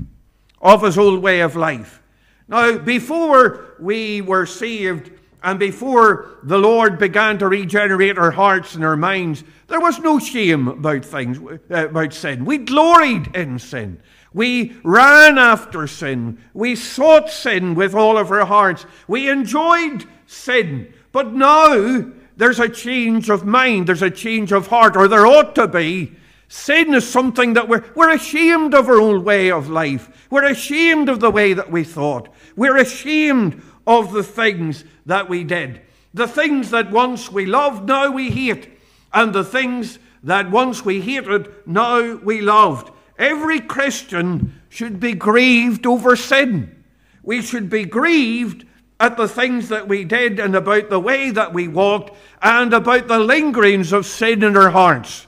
of 0.60 0.82
his 0.82 0.98
old 0.98 1.22
way 1.22 1.40
of 1.40 1.56
life. 1.56 2.02
Now, 2.46 2.76
before 2.76 3.76
we 3.80 4.20
were 4.20 4.44
saved, 4.44 5.10
and 5.42 5.58
before 5.58 6.38
the 6.42 6.58
Lord 6.58 6.98
began 6.98 7.38
to 7.38 7.48
regenerate 7.48 8.18
our 8.18 8.30
hearts 8.30 8.74
and 8.74 8.84
our 8.84 8.96
minds, 8.96 9.42
there 9.68 9.80
was 9.80 9.98
no 9.98 10.18
shame 10.18 10.68
about 10.68 11.04
things, 11.04 11.38
uh, 11.38 11.88
about 11.88 12.12
sin. 12.12 12.44
We 12.44 12.58
gloried 12.58 13.34
in 13.34 13.58
sin. 13.58 14.00
We 14.32 14.76
ran 14.82 15.38
after 15.38 15.86
sin. 15.86 16.38
We 16.54 16.76
sought 16.76 17.28
sin 17.28 17.74
with 17.74 17.94
all 17.94 18.16
of 18.16 18.30
our 18.30 18.46
hearts. 18.46 18.86
We 19.08 19.28
enjoyed 19.28 20.06
sin. 20.26 20.94
But 21.10 21.32
now 21.32 22.06
there's 22.36 22.60
a 22.60 22.68
change 22.68 23.28
of 23.28 23.44
mind, 23.44 23.86
there's 23.86 24.02
a 24.02 24.10
change 24.10 24.52
of 24.52 24.68
heart, 24.68 24.96
or 24.96 25.08
there 25.08 25.26
ought 25.26 25.54
to 25.56 25.68
be. 25.68 26.12
Sin 26.48 26.92
is 26.92 27.08
something 27.08 27.54
that 27.54 27.66
we're, 27.66 27.84
we're 27.94 28.14
ashamed 28.14 28.74
of 28.74 28.88
our 28.88 29.00
old 29.00 29.24
way 29.24 29.50
of 29.50 29.70
life. 29.70 30.28
We're 30.30 30.50
ashamed 30.50 31.08
of 31.08 31.20
the 31.20 31.30
way 31.30 31.54
that 31.54 31.70
we 31.70 31.82
thought. 31.82 32.28
We're 32.56 32.76
ashamed 32.76 33.62
of 33.86 34.12
the 34.12 34.22
things 34.22 34.84
that 35.06 35.28
we 35.28 35.44
did. 35.44 35.80
The 36.14 36.28
things 36.28 36.70
that 36.70 36.90
once 36.90 37.30
we 37.30 37.46
loved, 37.46 37.88
now 37.88 38.10
we 38.10 38.30
hate. 38.30 38.78
And 39.12 39.32
the 39.32 39.44
things 39.44 39.98
that 40.22 40.50
once 40.50 40.84
we 40.84 41.00
hated, 41.00 41.52
now 41.66 42.16
we 42.16 42.40
loved. 42.40 42.90
Every 43.18 43.60
Christian 43.60 44.60
should 44.68 45.00
be 45.00 45.12
grieved 45.12 45.86
over 45.86 46.16
sin. 46.16 46.84
We 47.22 47.42
should 47.42 47.70
be 47.70 47.84
grieved 47.84 48.66
at 48.98 49.16
the 49.16 49.28
things 49.28 49.68
that 49.68 49.88
we 49.88 50.04
did 50.04 50.38
and 50.38 50.54
about 50.54 50.88
the 50.88 51.00
way 51.00 51.30
that 51.30 51.52
we 51.52 51.68
walked 51.68 52.16
and 52.40 52.72
about 52.72 53.08
the 53.08 53.18
lingerings 53.18 53.92
of 53.92 54.06
sin 54.06 54.42
in 54.42 54.56
our 54.56 54.70
hearts. 54.70 55.26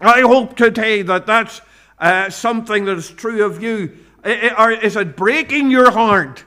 I 0.00 0.22
hope 0.22 0.56
today 0.56 1.02
that 1.02 1.26
that's 1.26 1.60
uh, 1.98 2.30
something 2.30 2.84
that 2.86 2.98
is 2.98 3.10
true 3.10 3.44
of 3.44 3.62
you. 3.62 3.96
Or 4.24 4.72
Is 4.72 4.96
it 4.96 5.16
breaking 5.16 5.70
your 5.70 5.92
heart 5.92 6.44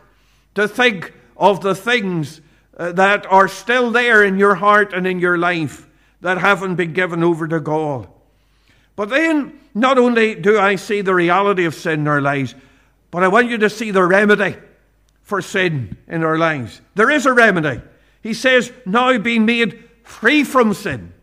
to 0.55 0.67
think 0.67 1.13
of 1.37 1.61
the 1.61 1.75
things 1.75 2.41
uh, 2.77 2.91
that 2.93 3.25
are 3.27 3.47
still 3.47 3.91
there 3.91 4.23
in 4.23 4.37
your 4.37 4.55
heart 4.55 4.93
and 4.93 5.05
in 5.07 5.19
your 5.19 5.37
life 5.37 5.87
that 6.21 6.37
haven't 6.37 6.75
been 6.75 6.93
given 6.93 7.23
over 7.23 7.47
to 7.47 7.59
God. 7.59 8.07
But 8.95 9.09
then, 9.09 9.59
not 9.73 9.97
only 9.97 10.35
do 10.35 10.57
I 10.57 10.75
see 10.75 11.01
the 11.01 11.13
reality 11.13 11.65
of 11.65 11.75
sin 11.75 12.01
in 12.01 12.07
our 12.07 12.21
lives, 12.21 12.55
but 13.11 13.23
I 13.23 13.27
want 13.27 13.49
you 13.49 13.57
to 13.59 13.69
see 13.69 13.91
the 13.91 14.03
remedy 14.03 14.55
for 15.21 15.41
sin 15.41 15.97
in 16.07 16.23
our 16.23 16.37
lives. 16.37 16.81
There 16.95 17.09
is 17.09 17.25
a 17.25 17.33
remedy. 17.33 17.81
He 18.21 18.33
says, 18.33 18.71
now 18.85 19.17
be 19.17 19.39
made 19.39 19.83
free 20.03 20.43
from 20.43 20.73
sin. 20.73 21.13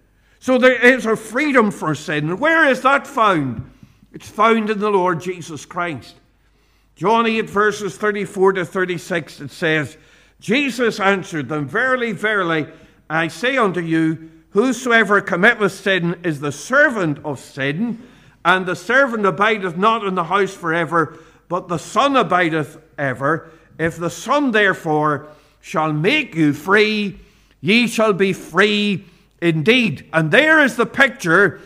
So 0.40 0.58
there 0.58 0.80
is 0.80 1.06
a 1.06 1.16
freedom 1.16 1.70
for 1.70 1.94
sin. 1.94 2.38
Where 2.38 2.68
is 2.68 2.82
that 2.82 3.06
found? 3.06 3.70
It's 4.12 4.28
found 4.28 4.70
in 4.70 4.78
the 4.78 4.90
Lord 4.90 5.20
Jesus 5.20 5.64
Christ. 5.64 6.16
John 6.96 7.26
8, 7.26 7.48
verses 7.48 7.96
34 7.96 8.54
to 8.54 8.64
36, 8.64 9.40
it 9.40 9.50
says, 9.50 9.96
Jesus 10.42 10.98
answered 10.98 11.48
them, 11.48 11.68
Verily, 11.68 12.10
verily, 12.10 12.66
I 13.08 13.28
say 13.28 13.56
unto 13.56 13.80
you, 13.80 14.28
Whosoever 14.50 15.20
committeth 15.20 15.72
sin 15.72 16.18
is 16.24 16.40
the 16.40 16.52
servant 16.52 17.20
of 17.24 17.38
sin, 17.38 18.02
and 18.44 18.66
the 18.66 18.76
servant 18.76 19.24
abideth 19.24 19.76
not 19.76 20.04
in 20.04 20.16
the 20.16 20.24
house 20.24 20.52
forever, 20.52 21.16
but 21.48 21.68
the 21.68 21.78
Son 21.78 22.16
abideth 22.16 22.76
ever. 22.98 23.50
If 23.78 23.96
the 23.96 24.10
Son 24.10 24.50
therefore 24.50 25.28
shall 25.60 25.92
make 25.92 26.34
you 26.34 26.52
free, 26.52 27.20
ye 27.60 27.86
shall 27.86 28.12
be 28.12 28.32
free 28.32 29.04
indeed. 29.40 30.08
And 30.12 30.32
there 30.32 30.60
is 30.60 30.74
the 30.74 30.86
picture 30.86 31.60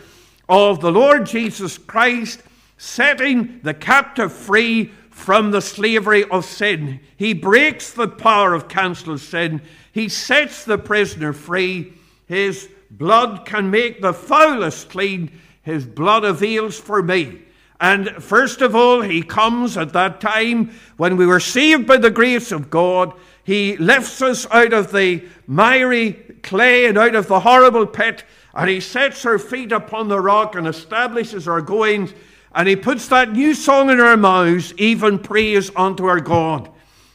of 0.47 0.81
the 0.81 0.91
Lord 0.91 1.25
Jesus 1.25 1.79
Christ 1.79 2.43
setting 2.77 3.59
the 3.63 3.73
captive 3.73 4.31
free 4.31 4.91
from 5.17 5.49
the 5.49 5.61
slavery 5.61 6.23
of 6.25 6.45
sin. 6.45 6.99
He 7.17 7.33
breaks 7.33 7.91
the 7.91 8.07
power 8.07 8.53
of 8.53 8.69
cancelled 8.69 9.19
sin. 9.19 9.63
He 9.91 10.09
sets 10.09 10.63
the 10.63 10.77
prisoner 10.77 11.33
free. 11.33 11.91
His 12.27 12.69
blood 12.91 13.43
can 13.43 13.71
make 13.71 13.99
the 13.99 14.13
foulest 14.13 14.89
clean. 14.89 15.31
His 15.63 15.87
blood 15.87 16.23
avails 16.23 16.79
for 16.79 17.01
me. 17.01 17.41
And 17.81 18.09
first 18.23 18.61
of 18.61 18.75
all, 18.75 19.01
he 19.01 19.23
comes 19.23 19.75
at 19.75 19.91
that 19.93 20.21
time 20.21 20.71
when 20.97 21.17
we 21.17 21.25
were 21.25 21.39
saved 21.39 21.87
by 21.87 21.97
the 21.97 22.11
grace 22.11 22.51
of 22.51 22.69
God. 22.69 23.11
He 23.43 23.75
lifts 23.77 24.21
us 24.21 24.45
out 24.51 24.71
of 24.71 24.91
the 24.91 25.27
miry 25.47 26.13
clay 26.43 26.85
and 26.85 26.97
out 26.97 27.15
of 27.15 27.27
the 27.27 27.39
horrible 27.39 27.87
pit, 27.87 28.23
and 28.53 28.69
he 28.69 28.79
sets 28.79 29.25
our 29.25 29.39
feet 29.39 29.71
upon 29.71 30.09
the 30.09 30.21
rock 30.21 30.55
and 30.55 30.67
establishes 30.67 31.47
our 31.47 31.61
goings. 31.61 32.13
And 32.57 32.67
he 32.67 32.75
puts 32.75 33.07
that 33.09 33.33
new 33.33 33.53
song 33.53 33.91
in 33.91 33.99
our 33.99 34.17
mouths, 34.17 34.73
even 34.77 35.19
praise 35.19 35.69
unto 35.75 36.05
our 36.07 36.19
God. 36.19 36.71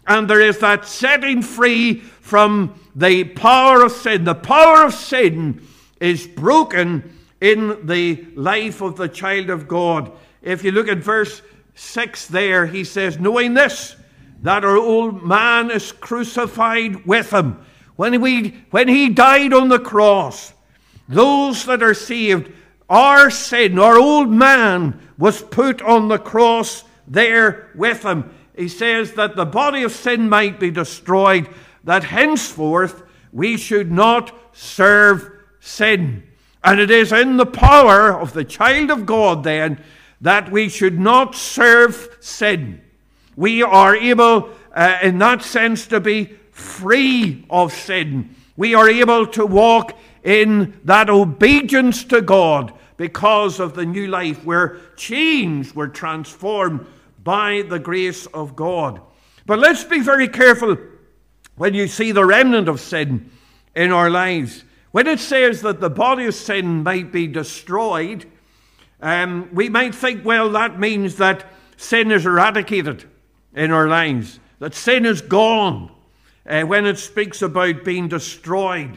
And 0.06 0.30
there 0.30 0.40
is 0.40 0.58
that 0.60 0.86
setting 0.86 1.42
free 1.42 1.94
from 1.98 2.78
the 2.94 3.24
power 3.24 3.84
of 3.84 3.90
sin. 3.90 4.22
The 4.22 4.36
power 4.36 4.84
of 4.84 4.94
sin 4.94 5.66
is 6.00 6.28
broken 6.28 7.18
in 7.40 7.84
the 7.88 8.24
life 8.36 8.82
of 8.82 8.96
the 8.96 9.08
child 9.08 9.50
of 9.50 9.66
God. 9.66 10.12
If 10.42 10.62
you 10.62 10.70
look 10.70 10.86
at 10.86 10.98
verse 10.98 11.42
6 11.74 12.28
there, 12.28 12.66
he 12.66 12.84
says, 12.84 13.18
Knowing 13.18 13.54
this, 13.54 13.96
that 14.42 14.64
our 14.64 14.76
old 14.76 15.24
man 15.24 15.72
is 15.72 15.90
crucified 15.90 17.04
with 17.04 17.32
him. 17.32 17.64
When, 17.96 18.20
we, 18.20 18.62
when 18.70 18.86
he 18.86 19.08
died 19.08 19.52
on 19.52 19.70
the 19.70 19.80
cross, 19.80 20.52
those 21.08 21.64
that 21.66 21.82
are 21.82 21.94
saved, 21.94 22.52
our 22.92 23.30
sin, 23.30 23.78
our 23.78 23.98
old 23.98 24.30
man, 24.30 25.00
was 25.16 25.40
put 25.40 25.80
on 25.80 26.08
the 26.08 26.18
cross 26.18 26.84
there 27.08 27.70
with 27.74 28.04
him. 28.04 28.34
He 28.54 28.68
says 28.68 29.14
that 29.14 29.34
the 29.34 29.46
body 29.46 29.82
of 29.82 29.92
sin 29.92 30.28
might 30.28 30.60
be 30.60 30.70
destroyed, 30.70 31.48
that 31.84 32.04
henceforth 32.04 33.02
we 33.32 33.56
should 33.56 33.90
not 33.90 34.30
serve 34.52 35.32
sin. 35.58 36.22
And 36.62 36.78
it 36.78 36.90
is 36.90 37.12
in 37.12 37.38
the 37.38 37.46
power 37.46 38.12
of 38.12 38.34
the 38.34 38.44
child 38.44 38.90
of 38.90 39.06
God 39.06 39.42
then 39.42 39.82
that 40.20 40.52
we 40.52 40.68
should 40.68 41.00
not 41.00 41.34
serve 41.34 42.18
sin. 42.20 42.82
We 43.36 43.62
are 43.62 43.96
able, 43.96 44.50
uh, 44.76 44.98
in 45.02 45.16
that 45.18 45.42
sense, 45.42 45.86
to 45.86 45.98
be 45.98 46.26
free 46.50 47.46
of 47.48 47.72
sin. 47.72 48.34
We 48.54 48.74
are 48.74 48.88
able 48.88 49.26
to 49.28 49.46
walk 49.46 49.96
in 50.22 50.78
that 50.84 51.08
obedience 51.08 52.04
to 52.04 52.20
God 52.20 52.74
because 53.02 53.58
of 53.58 53.74
the 53.74 53.84
new 53.84 54.06
life. 54.06 54.44
We're 54.44 54.78
changed, 54.94 55.74
we're 55.74 55.88
transformed 55.88 56.86
by 57.24 57.62
the 57.62 57.80
grace 57.80 58.26
of 58.26 58.54
God. 58.54 59.00
But 59.44 59.58
let's 59.58 59.82
be 59.82 59.98
very 59.98 60.28
careful 60.28 60.76
when 61.56 61.74
you 61.74 61.88
see 61.88 62.12
the 62.12 62.24
remnant 62.24 62.68
of 62.68 62.80
sin 62.80 63.28
in 63.74 63.90
our 63.90 64.08
lives. 64.08 64.62
When 64.92 65.08
it 65.08 65.18
says 65.18 65.62
that 65.62 65.80
the 65.80 65.90
body 65.90 66.26
of 66.26 66.36
sin 66.36 66.84
might 66.84 67.10
be 67.10 67.26
destroyed, 67.26 68.24
um, 69.00 69.48
we 69.52 69.68
might 69.68 69.96
think, 69.96 70.24
well, 70.24 70.50
that 70.50 70.78
means 70.78 71.16
that 71.16 71.44
sin 71.76 72.12
is 72.12 72.24
eradicated 72.24 73.10
in 73.52 73.72
our 73.72 73.88
lives, 73.88 74.38
that 74.60 74.76
sin 74.76 75.06
is 75.06 75.20
gone 75.20 75.90
uh, 76.46 76.62
when 76.62 76.86
it 76.86 76.98
speaks 76.98 77.42
about 77.42 77.82
being 77.82 78.06
destroyed. 78.06 78.96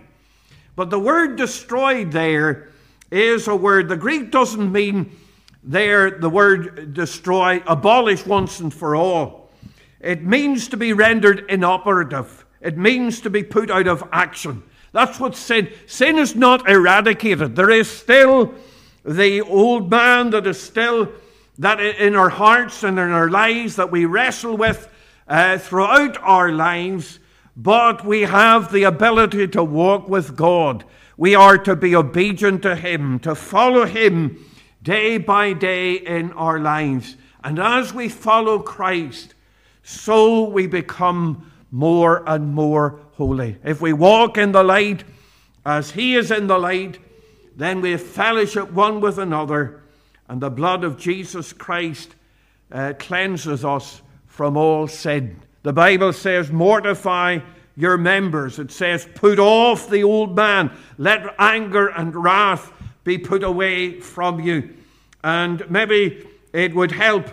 But 0.76 0.92
the 0.92 1.00
word 1.00 1.38
destroyed 1.38 2.12
there 2.12 2.70
is 3.12 3.48
a 3.48 3.56
word, 3.56 3.88
the 3.88 3.98
Greek 3.98 4.32
doesn't 4.32 4.72
mean 4.72 5.12
there 5.64 6.12
the 6.12 6.29
word 6.29 6.94
destroy, 6.94 7.62
abolish 7.66 8.25
once 8.25 8.60
and 8.60 8.74
for 8.74 8.96
all. 8.96 9.50
It 10.00 10.24
means 10.24 10.68
to 10.70 10.77
be 10.77 10.94
rendered 10.94 11.46
inoperative, 11.50 12.46
it 12.62 12.77
means 12.77 13.22
to 13.22 13.29
be 13.29 13.44
put 13.44 13.72
out 13.72 13.88
of 13.88 14.08
action. 14.12 14.64
That's 14.92 15.20
what 15.20 15.36
sin. 15.36 15.70
Sin 15.88 16.18
is 16.18 16.36
not 16.36 16.70
eradicated. 16.70 17.56
There 17.56 17.70
is 17.70 17.90
still 17.90 18.53
the 19.03 19.42
old 19.42 19.92
man 19.92 20.29
that 20.29 20.48
is 20.48 20.62
still 20.62 21.12
that 21.58 21.79
in 21.79 22.16
our 22.16 22.29
hearts 22.29 22.84
and 22.84 22.98
in 22.98 23.12
our 23.12 23.29
lives 23.29 23.75
that 23.75 23.92
we 23.92 24.06
wrestle 24.06 24.58
with 24.58 24.90
uh, 25.27 25.58
throughout 25.58 26.18
our 26.22 26.51
lives, 26.51 27.20
but 27.58 28.06
we 28.06 28.22
have 28.22 28.72
the 28.72 28.84
ability 28.84 29.48
to 29.50 29.64
walk 29.64 30.08
with 30.08 30.36
God. 30.36 30.84
We 31.18 31.36
are 31.36 31.58
to 31.60 31.75
be 31.75 31.96
obedient 31.96 32.62
to 32.64 32.75
Him, 32.75 33.20
to 33.20 33.36
follow 33.36 33.86
Him 33.86 34.44
day 34.84 35.18
by 35.18 35.54
day 35.54 35.94
in 35.94 36.32
our 36.34 36.60
lives. 36.60 37.16
And 37.44 37.60
as 37.60 37.94
we 37.94 38.10
follow 38.10 38.60
Christ, 38.60 39.34
so 39.84 40.44
we 40.44 40.68
become 40.68 41.51
more 41.72 42.24
and 42.28 42.54
more 42.54 43.00
holy. 43.14 43.58
If 43.64 43.82
we 43.82 43.94
walk 43.94 44.38
in 44.38 44.51
the 44.51 44.64
light 44.64 45.04
as 45.66 45.92
He 45.92 46.16
is 46.16 46.32
in 46.32 46.48
the 46.48 46.58
light, 46.58 47.00
then 47.56 47.82
we 47.82 47.96
fellowship 47.98 48.72
one 48.72 49.00
with 49.00 49.18
another, 49.18 49.84
and 50.28 50.42
the 50.42 50.50
blood 50.50 50.84
of 50.84 50.98
Jesus 50.98 51.54
Christ 51.54 52.16
uh, 52.72 52.94
cleanses 53.00 53.64
us 53.64 54.01
from 54.25 54.58
all 54.58 54.88
sin. 54.88 55.40
The 55.64 55.74
Bible 55.74 56.14
says, 56.14 56.51
Mortify 56.51 57.40
your 57.75 57.98
members. 57.98 58.59
It 58.59 58.72
says, 58.72 59.07
Put 59.16 59.40
off 59.40 59.90
the 59.90 60.03
old 60.03 60.35
man. 60.35 60.72
Let 60.98 61.35
anger 61.40 61.88
and 61.88 62.16
wrath 62.16 62.72
be 63.03 63.18
put 63.18 63.44
away 63.44 64.00
from 64.00 64.40
you. 64.40 64.75
And 65.24 65.70
maybe 65.70 66.27
it 66.53 66.74
would 66.74 66.92
help 66.92 67.29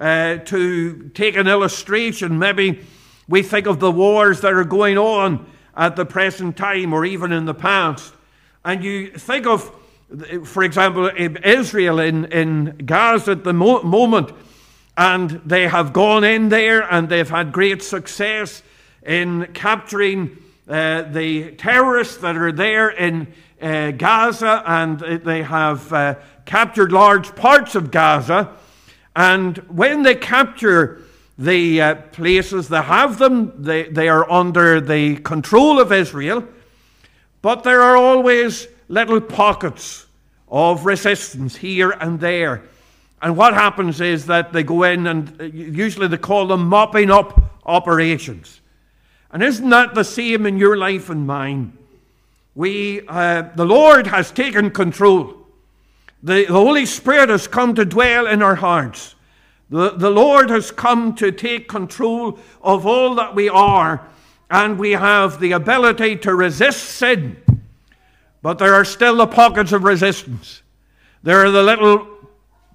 uh, 0.00 0.36
to 0.36 1.10
take 1.14 1.36
an 1.36 1.48
illustration. 1.48 2.38
Maybe 2.38 2.84
we 3.28 3.42
think 3.42 3.66
of 3.66 3.80
the 3.80 3.90
wars 3.90 4.40
that 4.42 4.52
are 4.52 4.64
going 4.64 4.98
on 4.98 5.46
at 5.76 5.96
the 5.96 6.04
present 6.04 6.56
time 6.56 6.92
or 6.92 7.04
even 7.04 7.32
in 7.32 7.44
the 7.44 7.54
past. 7.54 8.14
And 8.64 8.82
you 8.82 9.10
think 9.10 9.46
of, 9.46 9.70
for 10.44 10.62
example, 10.62 11.10
Israel 11.16 12.00
in, 12.00 12.26
in 12.26 12.76
Gaza 12.84 13.32
at 13.32 13.44
the 13.44 13.52
mo- 13.52 13.82
moment, 13.82 14.32
and 14.96 15.30
they 15.44 15.68
have 15.68 15.92
gone 15.92 16.24
in 16.24 16.48
there 16.48 16.82
and 16.92 17.08
they've 17.08 17.28
had 17.28 17.52
great 17.52 17.82
success 17.82 18.62
in 19.06 19.46
capturing 19.54 20.36
uh, 20.68 21.02
the 21.02 21.52
terrorists 21.52 22.16
that 22.18 22.36
are 22.36 22.52
there 22.52 22.90
in 22.90 23.32
uh, 23.62 23.92
Gaza, 23.92 24.62
and 24.66 24.98
they 24.98 25.42
have 25.42 25.92
uh, 25.92 26.16
captured 26.44 26.92
large 26.92 27.34
parts 27.36 27.74
of 27.74 27.90
Gaza. 27.90 28.52
And 29.14 29.56
when 29.68 30.02
they 30.02 30.16
capture 30.16 31.02
the 31.38 31.80
uh, 31.80 31.94
places, 31.94 32.68
they 32.68 32.82
have 32.82 33.18
them, 33.18 33.52
they, 33.62 33.84
they 33.84 34.08
are 34.08 34.30
under 34.30 34.80
the 34.80 35.16
control 35.16 35.78
of 35.80 35.92
Israel. 35.92 36.44
But 37.42 37.62
there 37.62 37.82
are 37.82 37.96
always 37.96 38.66
little 38.88 39.20
pockets 39.20 40.06
of 40.48 40.84
resistance 40.84 41.56
here 41.56 41.90
and 41.92 42.18
there. 42.18 42.62
And 43.22 43.36
what 43.36 43.54
happens 43.54 44.00
is 44.00 44.26
that 44.26 44.52
they 44.52 44.62
go 44.62 44.82
in 44.82 45.06
and 45.06 45.40
uh, 45.40 45.44
usually 45.44 46.08
they 46.08 46.18
call 46.18 46.46
them 46.48 46.68
mopping 46.68 47.10
up 47.10 47.40
operations. 47.64 48.60
And 49.36 49.42
isn't 49.42 49.68
that 49.68 49.94
the 49.94 50.02
same 50.02 50.46
in 50.46 50.56
your 50.56 50.78
life 50.78 51.10
and 51.10 51.26
mine? 51.26 51.76
We, 52.54 53.06
uh, 53.06 53.42
the 53.54 53.66
Lord 53.66 54.06
has 54.06 54.30
taken 54.30 54.70
control. 54.70 55.36
The, 56.22 56.46
the 56.46 56.54
Holy 56.54 56.86
Spirit 56.86 57.28
has 57.28 57.46
come 57.46 57.74
to 57.74 57.84
dwell 57.84 58.26
in 58.26 58.40
our 58.40 58.54
hearts. 58.54 59.14
The, 59.68 59.90
the 59.90 60.08
Lord 60.08 60.48
has 60.48 60.70
come 60.70 61.14
to 61.16 61.30
take 61.30 61.68
control 61.68 62.38
of 62.62 62.86
all 62.86 63.14
that 63.16 63.34
we 63.34 63.50
are 63.50 64.08
and 64.50 64.78
we 64.78 64.92
have 64.92 65.38
the 65.38 65.52
ability 65.52 66.16
to 66.16 66.34
resist 66.34 66.84
sin. 66.84 67.36
But 68.40 68.58
there 68.58 68.72
are 68.72 68.86
still 68.86 69.16
the 69.16 69.26
pockets 69.26 69.72
of 69.72 69.84
resistance. 69.84 70.62
There 71.22 71.44
are 71.44 71.50
the 71.50 71.62
little 71.62 72.08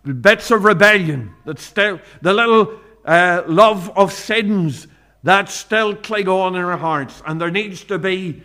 bits 0.03 0.51
of 0.51 0.63
rebellion, 0.63 1.33
that 1.45 1.57
still, 1.57 1.99
the 2.21 2.35
little 2.35 2.79
uh, 3.03 3.41
love 3.47 3.89
of 3.97 4.13
sins 4.13 4.85
that 5.23 5.49
still 5.49 5.95
cling 5.95 6.27
on 6.27 6.55
in 6.55 6.61
our 6.61 6.77
hearts. 6.77 7.21
And 7.25 7.39
there 7.39 7.51
needs 7.51 7.83
to 7.85 7.97
be 7.97 8.41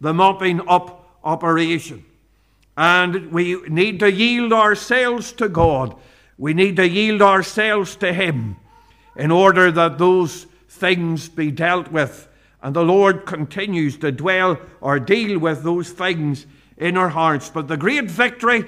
the 0.00 0.14
mopping 0.14 0.66
up 0.68 1.18
operation. 1.24 2.04
And 2.76 3.32
we 3.32 3.60
need 3.68 4.00
to 4.00 4.10
yield 4.10 4.52
ourselves 4.52 5.32
to 5.32 5.48
God. 5.48 5.94
We 6.38 6.54
need 6.54 6.76
to 6.76 6.88
yield 6.88 7.20
ourselves 7.20 7.96
to 7.96 8.12
Him 8.12 8.56
in 9.16 9.30
order 9.30 9.70
that 9.72 9.98
those 9.98 10.46
things 10.68 11.28
be 11.28 11.50
dealt 11.50 11.90
with 11.90 12.28
and 12.62 12.76
the 12.76 12.84
Lord 12.84 13.24
continues 13.24 13.96
to 13.98 14.12
dwell 14.12 14.58
or 14.80 15.00
deal 15.00 15.38
with 15.38 15.62
those 15.62 15.90
things 15.90 16.46
in 16.76 16.96
our 16.96 17.08
hearts. 17.08 17.48
But 17.48 17.68
the 17.68 17.76
great 17.76 18.10
victory 18.10 18.64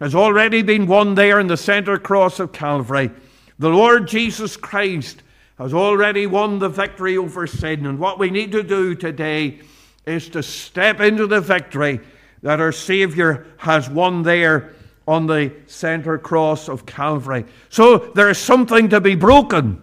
has 0.00 0.14
already 0.14 0.62
been 0.62 0.86
won 0.86 1.14
there 1.14 1.40
in 1.40 1.46
the 1.46 1.56
center 1.56 1.98
cross 1.98 2.40
of 2.40 2.52
Calvary. 2.52 3.10
The 3.58 3.68
Lord 3.68 4.08
Jesus 4.08 4.56
Christ 4.56 5.22
has 5.58 5.72
already 5.72 6.26
won 6.26 6.58
the 6.58 6.68
victory 6.68 7.16
over 7.16 7.46
sin. 7.46 7.86
And 7.86 7.98
what 7.98 8.18
we 8.18 8.30
need 8.30 8.52
to 8.52 8.62
do 8.62 8.94
today 8.94 9.60
is 10.06 10.28
to 10.30 10.42
step 10.42 11.00
into 11.00 11.26
the 11.26 11.40
victory 11.40 12.00
that 12.42 12.60
our 12.60 12.72
Savior 12.72 13.46
has 13.56 13.88
won 13.88 14.22
there 14.22 14.74
on 15.06 15.26
the 15.26 15.52
center 15.66 16.18
cross 16.18 16.68
of 16.68 16.86
Calvary. 16.86 17.44
So 17.68 17.98
there 17.98 18.30
is 18.30 18.38
something 18.38 18.88
to 18.90 19.00
be 19.00 19.14
broken, 19.14 19.82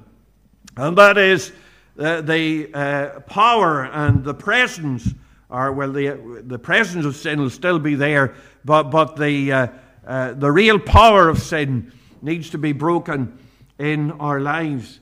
and 0.76 0.98
that 0.98 1.18
is 1.18 1.52
uh, 2.00 2.22
the 2.22 2.74
uh, 2.74 3.20
power 3.22 3.86
and 3.86 4.24
the 4.24 4.34
presence, 4.34 5.14
or 5.50 5.72
well, 5.72 5.92
the, 5.92 6.44
the 6.46 6.60
presence 6.60 7.06
of 7.06 7.16
sin 7.16 7.40
will 7.40 7.50
still 7.50 7.80
be 7.80 7.96
there, 7.96 8.36
but, 8.66 8.84
but 8.84 9.16
the, 9.16 9.52
uh, 9.52 9.68
uh 10.06 10.34
the 10.34 10.52
real 10.52 10.80
power 10.80 11.30
of 11.30 11.40
sin 11.40 11.92
needs 12.22 12.50
to 12.52 12.58
be 12.58 12.72
broken 12.72 13.38
in 13.80 14.12
our 14.14 14.40
lives. 14.40 15.00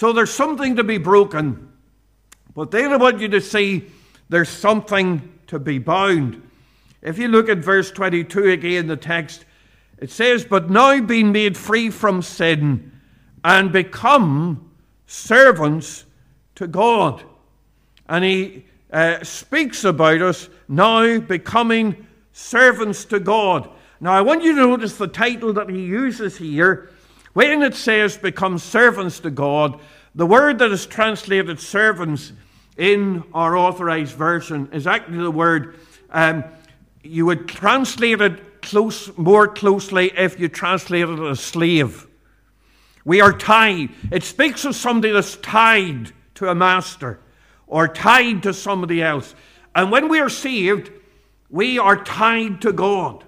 So 0.00 0.14
there's 0.14 0.32
something 0.32 0.76
to 0.76 0.82
be 0.82 0.96
broken, 0.96 1.70
but 2.54 2.70
then 2.70 2.90
I 2.90 2.96
want 2.96 3.20
you 3.20 3.28
to 3.28 3.40
see 3.42 3.84
there's 4.30 4.48
something 4.48 5.30
to 5.48 5.58
be 5.58 5.76
bound. 5.76 6.40
If 7.02 7.18
you 7.18 7.28
look 7.28 7.50
at 7.50 7.58
verse 7.58 7.90
22 7.90 8.48
again, 8.48 8.86
the 8.86 8.96
text, 8.96 9.44
it 9.98 10.10
says, 10.10 10.42
But 10.42 10.70
now 10.70 11.02
being 11.02 11.32
made 11.32 11.54
free 11.54 11.90
from 11.90 12.22
sin 12.22 12.92
and 13.44 13.72
become 13.72 14.70
servants 15.06 16.06
to 16.54 16.66
God. 16.66 17.22
And 18.08 18.24
he 18.24 18.64
uh, 18.90 19.22
speaks 19.22 19.84
about 19.84 20.22
us 20.22 20.48
now 20.66 21.18
becoming 21.18 22.06
servants 22.32 23.04
to 23.04 23.20
God. 23.20 23.68
Now, 24.00 24.12
I 24.12 24.22
want 24.22 24.44
you 24.44 24.54
to 24.54 24.62
notice 24.62 24.96
the 24.96 25.08
title 25.08 25.52
that 25.52 25.68
he 25.68 25.82
uses 25.82 26.38
here. 26.38 26.88
When 27.32 27.62
it 27.62 27.74
says 27.74 28.16
become 28.16 28.58
servants 28.58 29.20
to 29.20 29.30
God, 29.30 29.80
the 30.14 30.26
word 30.26 30.58
that 30.58 30.72
is 30.72 30.86
translated 30.86 31.60
servants 31.60 32.32
in 32.76 33.22
our 33.32 33.56
authorized 33.56 34.14
version 34.14 34.68
is 34.72 34.86
actually 34.86 35.18
the 35.18 35.30
word, 35.30 35.78
um, 36.10 36.44
you 37.02 37.26
would 37.26 37.48
translate 37.48 38.20
it 38.20 38.62
close, 38.62 39.16
more 39.16 39.46
closely 39.46 40.10
if 40.16 40.40
you 40.40 40.48
translated 40.48 41.18
it 41.18 41.24
as 41.24 41.40
slave. 41.40 42.06
We 43.04 43.20
are 43.20 43.32
tied. 43.32 43.90
It 44.10 44.24
speaks 44.24 44.64
of 44.64 44.74
somebody 44.74 45.12
that's 45.12 45.36
tied 45.36 46.12
to 46.34 46.48
a 46.48 46.54
master 46.54 47.20
or 47.66 47.86
tied 47.86 48.42
to 48.42 48.52
somebody 48.52 49.02
else. 49.02 49.34
And 49.74 49.92
when 49.92 50.08
we 50.08 50.20
are 50.20 50.28
saved, 50.28 50.90
we 51.48 51.78
are 51.78 52.02
tied 52.02 52.60
to 52.62 52.72
God. 52.72 53.24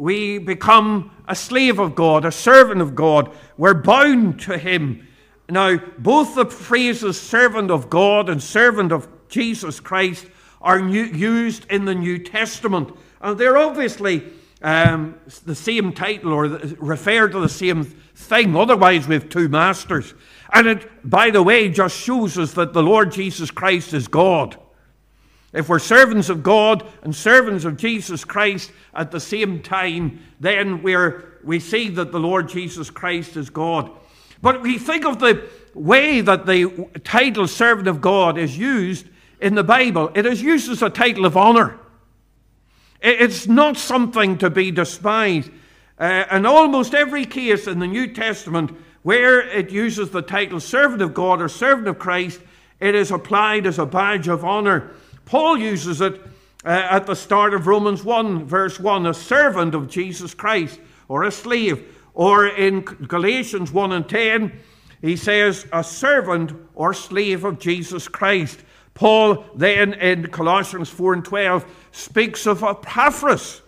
We 0.00 0.38
become 0.38 1.10
a 1.28 1.36
slave 1.36 1.78
of 1.78 1.94
God, 1.94 2.24
a 2.24 2.32
servant 2.32 2.80
of 2.80 2.94
God. 2.94 3.30
We're 3.58 3.74
bound 3.74 4.40
to 4.40 4.56
Him. 4.56 5.06
Now, 5.50 5.76
both 5.98 6.34
the 6.34 6.46
phrases 6.46 7.20
servant 7.20 7.70
of 7.70 7.90
God 7.90 8.30
and 8.30 8.42
servant 8.42 8.92
of 8.92 9.06
Jesus 9.28 9.78
Christ 9.78 10.24
are 10.62 10.80
new, 10.80 11.02
used 11.04 11.66
in 11.70 11.84
the 11.84 11.94
New 11.94 12.18
Testament. 12.18 12.96
And 13.20 13.36
they're 13.38 13.58
obviously 13.58 14.24
um, 14.62 15.16
the 15.44 15.54
same 15.54 15.92
title 15.92 16.32
or 16.32 16.44
refer 16.44 17.28
to 17.28 17.38
the 17.38 17.50
same 17.50 17.84
thing. 17.84 18.56
Otherwise, 18.56 19.06
we 19.06 19.16
have 19.16 19.28
two 19.28 19.50
masters. 19.50 20.14
And 20.50 20.66
it, 20.66 21.10
by 21.10 21.28
the 21.28 21.42
way, 21.42 21.68
just 21.68 21.94
shows 21.94 22.38
us 22.38 22.54
that 22.54 22.72
the 22.72 22.82
Lord 22.82 23.12
Jesus 23.12 23.50
Christ 23.50 23.92
is 23.92 24.08
God. 24.08 24.58
If 25.52 25.68
we're 25.68 25.80
servants 25.80 26.28
of 26.28 26.42
God 26.42 26.86
and 27.02 27.14
servants 27.14 27.64
of 27.64 27.76
Jesus 27.76 28.24
Christ 28.24 28.70
at 28.94 29.10
the 29.10 29.20
same 29.20 29.62
time, 29.62 30.20
then 30.38 30.82
we're, 30.82 31.38
we 31.42 31.58
see 31.58 31.88
that 31.90 32.12
the 32.12 32.20
Lord 32.20 32.48
Jesus 32.48 32.88
Christ 32.88 33.36
is 33.36 33.50
God. 33.50 33.90
But 34.42 34.62
we 34.62 34.78
think 34.78 35.04
of 35.04 35.18
the 35.18 35.48
way 35.74 36.20
that 36.20 36.46
the 36.46 36.88
title 37.04 37.46
servant 37.46 37.88
of 37.88 38.00
God 38.00 38.38
is 38.38 38.56
used 38.56 39.06
in 39.40 39.54
the 39.54 39.64
Bible, 39.64 40.10
it 40.14 40.26
is 40.26 40.42
used 40.42 40.70
as 40.70 40.82
a 40.82 40.90
title 40.90 41.24
of 41.24 41.36
honor. 41.36 41.78
It's 43.00 43.46
not 43.46 43.78
something 43.78 44.36
to 44.38 44.50
be 44.50 44.70
despised. 44.70 45.50
Uh, 45.98 46.24
in 46.30 46.44
almost 46.44 46.94
every 46.94 47.24
case 47.24 47.66
in 47.66 47.78
the 47.78 47.86
New 47.86 48.12
Testament 48.12 48.72
where 49.02 49.40
it 49.40 49.70
uses 49.70 50.10
the 50.10 50.22
title 50.22 50.60
servant 50.60 51.00
of 51.00 51.14
God 51.14 51.40
or 51.40 51.48
servant 51.48 51.88
of 51.88 51.98
Christ, 51.98 52.40
it 52.78 52.94
is 52.94 53.10
applied 53.10 53.66
as 53.66 53.78
a 53.78 53.86
badge 53.86 54.28
of 54.28 54.44
honor. 54.44 54.90
Paul 55.30 55.58
uses 55.58 56.00
it 56.00 56.20
uh, 56.64 56.70
at 56.70 57.06
the 57.06 57.14
start 57.14 57.54
of 57.54 57.68
Romans 57.68 58.02
1, 58.02 58.46
verse 58.46 58.80
1, 58.80 59.06
a 59.06 59.14
servant 59.14 59.76
of 59.76 59.88
Jesus 59.88 60.34
Christ 60.34 60.80
or 61.06 61.22
a 61.22 61.30
slave. 61.30 61.96
Or 62.14 62.48
in 62.48 62.80
Galatians 62.80 63.70
1 63.70 63.92
and 63.92 64.08
10, 64.08 64.52
he 65.00 65.14
says, 65.14 65.68
a 65.72 65.84
servant 65.84 66.52
or 66.74 66.92
slave 66.92 67.44
of 67.44 67.60
Jesus 67.60 68.08
Christ. 68.08 68.58
Paul 68.94 69.44
then 69.54 69.94
in 69.94 70.26
Colossians 70.32 70.88
4 70.88 71.12
and 71.14 71.24
12 71.24 71.64
speaks 71.92 72.48
of 72.48 72.64
Epaphras 72.64 73.62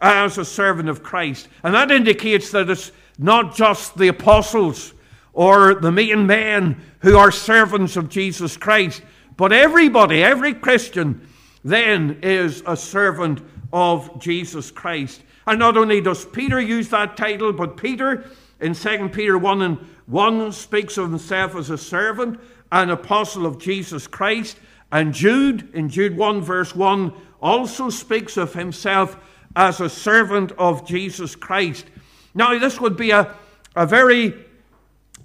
as 0.00 0.38
a 0.38 0.44
servant 0.44 0.88
of 0.88 1.02
Christ. 1.02 1.48
And 1.64 1.74
that 1.74 1.90
indicates 1.90 2.52
that 2.52 2.70
it's 2.70 2.92
not 3.18 3.56
just 3.56 3.98
the 3.98 4.08
apostles 4.08 4.94
or 5.32 5.74
the 5.74 5.90
main 5.90 6.28
men 6.28 6.80
who 7.00 7.18
are 7.18 7.32
servants 7.32 7.96
of 7.96 8.08
Jesus 8.08 8.56
Christ, 8.56 9.02
but 9.40 9.54
everybody, 9.54 10.22
every 10.22 10.52
Christian, 10.52 11.26
then 11.64 12.18
is 12.22 12.62
a 12.66 12.76
servant 12.76 13.40
of 13.72 14.20
Jesus 14.20 14.70
Christ. 14.70 15.22
And 15.46 15.58
not 15.58 15.78
only 15.78 16.02
does 16.02 16.26
Peter 16.26 16.60
use 16.60 16.90
that 16.90 17.16
title, 17.16 17.50
but 17.50 17.78
Peter 17.78 18.30
in 18.60 18.74
2 18.74 19.08
Peter 19.08 19.38
1 19.38 19.62
and 19.62 19.78
1 20.04 20.52
speaks 20.52 20.98
of 20.98 21.08
himself 21.08 21.56
as 21.56 21.70
a 21.70 21.78
servant, 21.78 22.38
an 22.70 22.90
apostle 22.90 23.46
of 23.46 23.58
Jesus 23.58 24.06
Christ. 24.06 24.58
And 24.92 25.14
Jude, 25.14 25.74
in 25.74 25.88
Jude 25.88 26.18
1, 26.18 26.42
verse 26.42 26.76
1, 26.76 27.10
also 27.40 27.88
speaks 27.88 28.36
of 28.36 28.52
himself 28.52 29.16
as 29.56 29.80
a 29.80 29.88
servant 29.88 30.52
of 30.58 30.86
Jesus 30.86 31.34
Christ. 31.34 31.86
Now, 32.34 32.58
this 32.58 32.78
would 32.78 32.98
be 32.98 33.10
a, 33.12 33.34
a 33.74 33.86
very 33.86 34.34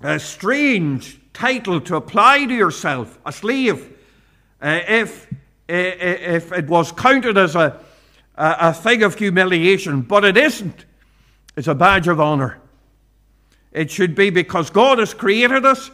a 0.01 0.17
strange 0.21 1.19
title 1.34 1.82
to 1.82 1.97
apply 1.97 2.45
to 2.45 2.54
yourself, 2.54 3.19
a 3.25 3.34
slave, 3.34 3.91
uh, 4.65 4.82
if, 4.88 5.32
uh, 5.32 5.36
if 5.69 6.51
it 6.51 6.65
was 6.65 6.91
counted 6.91 7.38
as 7.38 7.56
a, 7.56 7.80
a, 8.36 8.56
a 8.60 8.73
thing 8.73 9.04
of 9.04 9.13
humiliation, 9.13 10.01
but 10.01 10.25
it 10.25 10.38
isn't. 10.38 10.86
It's 11.56 11.67
a 11.67 11.75
badge 11.75 12.08
of 12.08 12.19
honor. 12.19 12.60
It 13.71 13.91
should 13.91 14.15
be 14.15 14.32
because 14.32 14.71
God 14.71 14.97
has 14.97 15.13
created 15.13 15.67
us. 15.67 15.91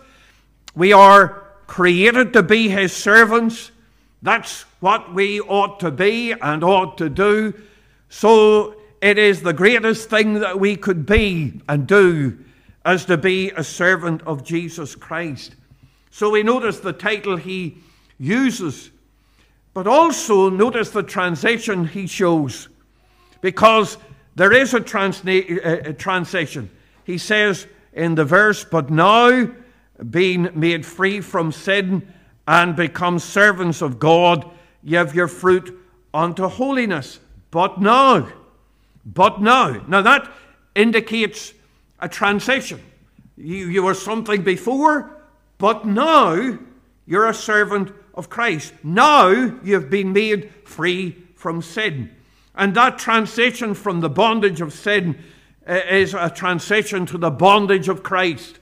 We 0.73 0.93
are 0.93 1.43
created 1.67 2.31
to 2.31 2.43
be 2.43 2.69
His 2.69 2.93
servants. 2.93 3.71
That's 4.21 4.61
what 4.79 5.13
we 5.13 5.41
ought 5.41 5.81
to 5.81 5.91
be 5.91 6.31
and 6.31 6.63
ought 6.63 6.97
to 6.99 7.09
do. 7.09 7.53
So 8.07 8.75
it 9.01 9.17
is 9.17 9.41
the 9.41 9.51
greatest 9.51 10.09
thing 10.09 10.35
that 10.35 10.57
we 10.57 10.77
could 10.77 11.05
be 11.05 11.59
and 11.67 11.85
do 11.85 12.37
as 12.85 13.03
to 13.05 13.17
be 13.17 13.49
a 13.49 13.65
servant 13.65 14.21
of 14.21 14.45
Jesus 14.45 14.95
Christ. 14.95 15.55
So 16.09 16.29
we 16.29 16.41
notice 16.41 16.79
the 16.79 16.93
title 16.93 17.35
he 17.35 17.77
uses, 18.21 18.91
but 19.73 19.87
also 19.87 20.49
notice 20.49 20.91
the 20.91 21.03
transition 21.03 21.87
he 21.87 22.05
shows, 22.05 22.69
because 23.41 23.97
there 24.35 24.53
is 24.53 24.73
a, 24.73 24.79
transna- 24.79 25.65
uh, 25.65 25.89
a 25.89 25.93
transition. 25.93 26.69
He 27.03 27.17
says 27.17 27.67
in 27.93 28.15
the 28.15 28.23
verse, 28.23 28.63
But 28.63 28.89
now, 28.89 29.49
being 30.09 30.49
made 30.53 30.85
free 30.85 31.19
from 31.19 31.51
sin 31.51 32.07
and 32.47 32.75
become 32.75 33.17
servants 33.19 33.81
of 33.81 33.99
God, 33.99 34.49
have 34.89 35.15
your 35.15 35.27
fruit 35.27 35.77
unto 36.13 36.47
holiness. 36.47 37.19
But 37.49 37.81
now, 37.81 38.29
but 39.05 39.41
now. 39.41 39.83
Now 39.87 40.01
that 40.01 40.31
indicates 40.75 41.53
a 41.99 42.07
transition. 42.07 42.81
You, 43.37 43.67
you 43.67 43.83
were 43.83 43.93
something 43.93 44.43
before, 44.43 45.09
but 45.57 45.85
now 45.85 46.57
you're 47.05 47.27
a 47.27 47.33
servant 47.33 47.91
of 48.13 48.29
Christ. 48.29 48.73
Now 48.83 49.29
you've 49.29 49.89
been 49.89 50.13
made 50.13 50.51
free 50.65 51.15
from 51.35 51.61
sin. 51.61 52.09
And 52.55 52.75
that 52.75 52.97
transition 52.97 53.73
from 53.73 54.01
the 54.01 54.09
bondage 54.09 54.61
of 54.61 54.73
sin 54.73 55.17
uh, 55.67 55.79
is 55.89 56.13
a 56.13 56.29
transition 56.29 57.05
to 57.07 57.17
the 57.17 57.31
bondage 57.31 57.87
of 57.87 58.03
Christ. 58.03 58.59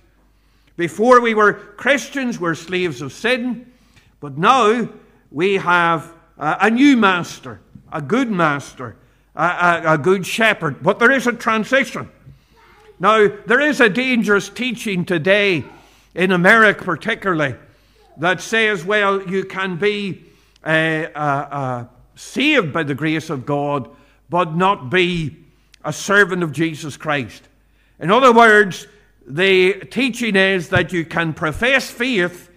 Before 0.78 1.20
we 1.22 1.34
were 1.34 1.54
Christians, 1.54 2.40
we're 2.40 2.56
slaves 2.56 3.02
of 3.02 3.12
sin, 3.12 3.72
but 4.20 4.38
now 4.38 4.88
we 5.32 5.56
have 5.56 6.14
a 6.38 6.70
new 6.70 6.96
master, 6.96 7.60
a 7.92 8.02
good 8.02 8.32
master, 8.32 8.96
a, 9.36 9.44
a, 9.44 9.94
a 9.94 9.98
good 9.98 10.26
shepherd. 10.26 10.82
But 10.82 11.00
there 11.00 11.12
is 11.12 11.28
a 11.28 11.34
transition. 11.34 12.10
Now, 13.00 13.28
there 13.46 13.62
is 13.62 13.82
a 13.82 13.90
dangerous 13.90 14.50
teaching 14.50 15.06
today, 15.06 15.64
in 16.16 16.32
America 16.32 16.84
particularly, 16.84 17.56
that 18.20 18.42
says, 18.42 18.84
well, 18.86 19.22
you 19.30 19.46
can 19.46 19.78
be 19.78 20.24
uh, 20.64 20.70
uh, 20.70 21.48
uh, 21.52 21.86
saved 22.16 22.74
by 22.74 22.84
the 22.84 22.96
grace 22.96 23.30
of 23.30 23.46
God, 23.46 23.90
but 24.30 24.56
not 24.56 24.90
be 24.90 25.38
a 25.84 25.94
servant 25.94 26.44
of 26.44 26.52
Jesus 26.52 26.98
Christ. 26.98 27.44
In 28.00 28.12
other 28.12 28.34
words, 28.34 28.88
the 29.26 29.74
teaching 29.92 30.36
is 30.36 30.70
that 30.70 30.92
you 30.92 31.06
can 31.06 31.34
profess 31.34 31.90
faith 31.90 32.50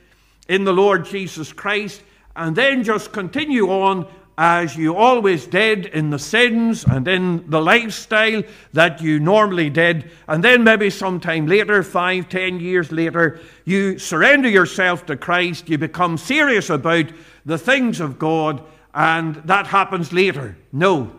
in 0.48 0.64
the 0.64 0.72
Lord 0.72 1.04
Jesus 1.04 1.52
Christ 1.52 2.02
and 2.34 2.56
then 2.56 2.82
just 2.82 3.12
continue 3.12 3.68
on 3.68 4.06
as 4.38 4.76
you 4.76 4.96
always 4.96 5.46
did 5.46 5.86
in 5.86 6.10
the 6.10 6.18
sins 6.18 6.84
and 6.84 7.06
in 7.06 7.48
the 7.50 7.60
lifestyle 7.60 8.42
that 8.72 9.00
you 9.00 9.20
normally 9.20 9.68
did, 9.68 10.10
and 10.26 10.42
then 10.42 10.64
maybe 10.64 10.88
sometime 10.90 11.46
later, 11.46 11.82
five, 11.82 12.28
ten 12.28 12.58
years 12.58 12.90
later, 12.90 13.40
you 13.64 13.98
surrender 13.98 14.48
yourself 14.48 15.04
to 15.06 15.16
Christ, 15.16 15.68
you 15.68 15.78
become 15.78 16.16
serious 16.16 16.70
about 16.70 17.06
the 17.44 17.58
things 17.58 18.00
of 18.00 18.18
God, 18.18 18.62
and 18.94 19.36
that 19.36 19.66
happens 19.66 20.12
later. 20.12 20.56
No. 20.72 21.12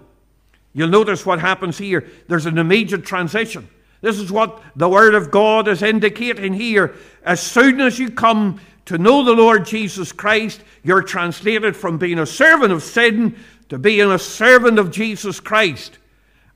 You'll 0.74 0.90
notice 0.90 1.26
what 1.26 1.40
happens 1.40 1.78
here. 1.78 2.10
There's 2.28 2.48
an 2.48 2.58
immediate 2.58 3.06
transition. 3.06 3.70
This 4.02 4.20
is 4.20 4.32
what 4.32 4.62
the 4.76 4.90
Word 4.90 5.16
of 5.16 5.32
God 5.32 5.68
is 5.68 5.82
indicating 5.82 6.52
here. 6.52 6.96
As 7.24 7.40
soon 7.40 7.80
as 7.80 8.00
you 8.00 8.10
come 8.10 8.60
to 8.86 8.98
know 8.98 9.24
the 9.24 9.34
Lord 9.34 9.66
Jesus 9.66 10.12
Christ, 10.12 10.62
you're 10.84 11.02
translated 11.02 11.76
from 11.76 11.98
being 11.98 12.20
a 12.20 12.26
servant 12.26 12.72
of 12.72 12.84
sin 12.84 13.36
to 13.70 13.78
being 13.78 14.12
a 14.12 14.20
servant 14.20 14.78
of 14.78 14.92
Jesus 14.92 15.40
Christ. 15.40 15.98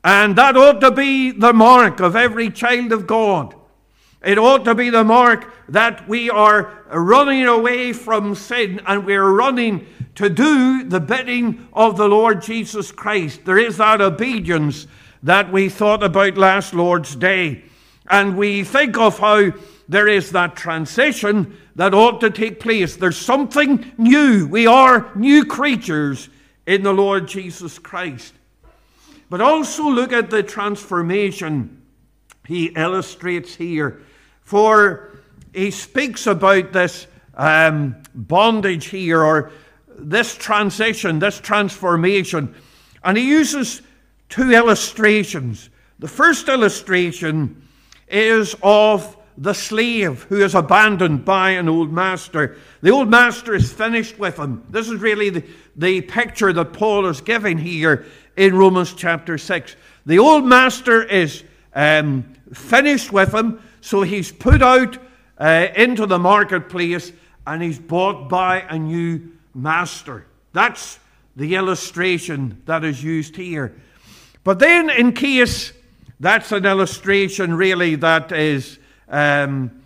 And 0.03 0.35
that 0.35 0.55
ought 0.55 0.81
to 0.81 0.91
be 0.91 1.31
the 1.31 1.53
mark 1.53 1.99
of 1.99 2.15
every 2.15 2.49
child 2.49 2.91
of 2.91 3.07
God. 3.07 3.55
It 4.23 4.37
ought 4.37 4.65
to 4.65 4.75
be 4.75 4.89
the 4.89 5.03
mark 5.03 5.53
that 5.69 6.07
we 6.07 6.29
are 6.29 6.83
running 6.89 7.45
away 7.45 7.93
from 7.93 8.35
sin 8.35 8.81
and 8.85 9.05
we're 9.05 9.31
running 9.31 9.85
to 10.15 10.29
do 10.29 10.83
the 10.83 10.99
bidding 10.99 11.67
of 11.73 11.97
the 11.97 12.07
Lord 12.07 12.41
Jesus 12.41 12.91
Christ. 12.91 13.45
There 13.45 13.57
is 13.57 13.77
that 13.77 14.01
obedience 14.01 14.87
that 15.23 15.51
we 15.51 15.69
thought 15.69 16.03
about 16.03 16.37
last 16.37 16.73
Lord's 16.73 17.15
Day. 17.15 17.63
And 18.09 18.37
we 18.37 18.63
think 18.63 18.97
of 18.97 19.19
how 19.19 19.51
there 19.89 20.07
is 20.07 20.31
that 20.31 20.55
transition 20.55 21.57
that 21.75 21.93
ought 21.93 22.19
to 22.21 22.29
take 22.29 22.59
place. 22.59 22.95
There's 22.95 23.17
something 23.17 23.91
new. 23.97 24.47
We 24.47 24.67
are 24.67 25.11
new 25.15 25.45
creatures 25.45 26.29
in 26.65 26.83
the 26.83 26.93
Lord 26.93 27.27
Jesus 27.27 27.79
Christ. 27.79 28.33
But 29.29 29.41
also 29.41 29.83
look 29.89 30.11
at 30.13 30.29
the 30.29 30.43
transformation 30.43 31.81
he 32.45 32.67
illustrates 32.67 33.55
here. 33.55 34.01
For 34.43 35.19
he 35.53 35.71
speaks 35.71 36.27
about 36.27 36.71
this 36.71 37.07
um, 37.35 37.95
bondage 38.15 38.85
here, 38.85 39.21
or 39.21 39.51
this 39.97 40.35
transition, 40.35 41.19
this 41.19 41.39
transformation. 41.39 42.55
And 43.03 43.17
he 43.17 43.27
uses 43.27 43.81
two 44.29 44.51
illustrations. 44.51 45.69
The 45.99 46.07
first 46.07 46.47
illustration 46.47 47.67
is 48.07 48.55
of 48.63 49.16
the 49.37 49.53
slave 49.53 50.23
who 50.23 50.43
is 50.43 50.55
abandoned 50.55 51.23
by 51.23 51.51
an 51.51 51.69
old 51.69 51.93
master. 51.93 52.57
The 52.81 52.89
old 52.89 53.09
master 53.09 53.53
is 53.53 53.71
finished 53.71 54.17
with 54.17 54.37
him. 54.37 54.63
This 54.69 54.89
is 54.89 54.99
really 54.99 55.29
the, 55.29 55.43
the 55.75 56.01
picture 56.01 56.51
that 56.53 56.73
Paul 56.73 57.05
is 57.05 57.21
giving 57.21 57.57
here 57.57 58.05
in 58.35 58.55
Romans 58.55 58.93
chapter 58.93 59.37
6. 59.37 59.75
The 60.07 60.19
old 60.19 60.43
master 60.45 61.03
is 61.03 61.43
um, 61.75 62.23
finished 62.53 63.11
with 63.11 63.33
him, 63.33 63.61
so 63.81 64.01
he's 64.01 64.31
put 64.31 64.63
out 64.63 64.97
uh, 65.37 65.67
into 65.75 66.07
the 66.07 66.17
marketplace 66.17 67.11
and 67.45 67.61
he's 67.61 67.79
bought 67.79 68.29
by 68.29 68.61
a 68.61 68.79
new 68.79 69.31
master. 69.53 70.25
That's 70.53 70.99
the 71.35 71.55
illustration 71.55 72.61
that 72.65 72.83
is 72.83 73.03
used 73.03 73.35
here. 73.35 73.75
But 74.43 74.59
then, 74.59 74.89
in 74.89 75.13
case 75.13 75.73
that's 76.19 76.51
an 76.51 76.65
illustration, 76.65 77.53
really, 77.53 77.95
that 77.95 78.31
is 78.31 78.79
um, 79.09 79.83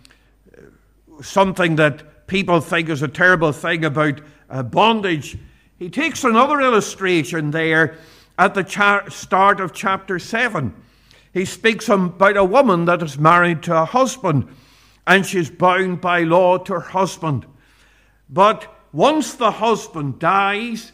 something 1.20 1.76
that 1.76 2.26
people 2.26 2.60
think 2.60 2.88
is 2.88 3.02
a 3.02 3.08
terrible 3.08 3.52
thing 3.52 3.84
about 3.84 4.20
uh, 4.50 4.62
bondage, 4.62 5.36
he 5.78 5.90
takes 5.90 6.24
another 6.24 6.60
illustration 6.60 7.50
there 7.50 7.96
at 8.38 8.54
the 8.54 8.64
cha- 8.64 9.08
start 9.08 9.60
of 9.60 9.72
chapter 9.72 10.18
7. 10.18 10.74
He 11.32 11.44
speaks 11.44 11.88
about 11.88 12.36
a 12.36 12.44
woman 12.44 12.84
that 12.86 13.02
is 13.02 13.18
married 13.18 13.62
to 13.64 13.76
a 13.76 13.84
husband 13.84 14.48
and 15.06 15.26
she's 15.26 15.50
bound 15.50 16.00
by 16.00 16.22
law 16.22 16.58
to 16.58 16.74
her 16.74 16.80
husband. 16.80 17.46
But 18.28 18.72
once 18.92 19.34
the 19.34 19.50
husband 19.50 20.18
dies, 20.18 20.92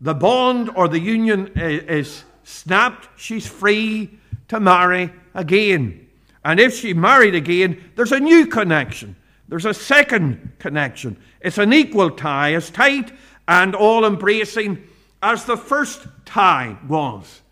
the 0.00 0.14
bond 0.14 0.70
or 0.74 0.88
the 0.88 1.00
union 1.00 1.52
is 1.56 2.24
snapped, 2.44 3.08
she's 3.18 3.46
free 3.46 4.18
to 4.48 4.60
marry 4.60 5.12
again. 5.34 6.05
And 6.46 6.60
if 6.60 6.78
she 6.78 6.94
married 6.94 7.34
again, 7.34 7.90
there's 7.96 8.12
a 8.12 8.20
new 8.20 8.46
connection. 8.46 9.16
There's 9.48 9.64
a 9.64 9.74
second 9.74 10.52
connection. 10.60 11.16
It's 11.40 11.58
an 11.58 11.72
equal 11.72 12.08
tie, 12.08 12.54
as 12.54 12.70
tight 12.70 13.10
and 13.48 13.74
all 13.74 14.04
embracing 14.04 14.86
as 15.20 15.44
the 15.44 15.56
first 15.56 16.06
tie 16.24 16.76
was. 16.86 17.42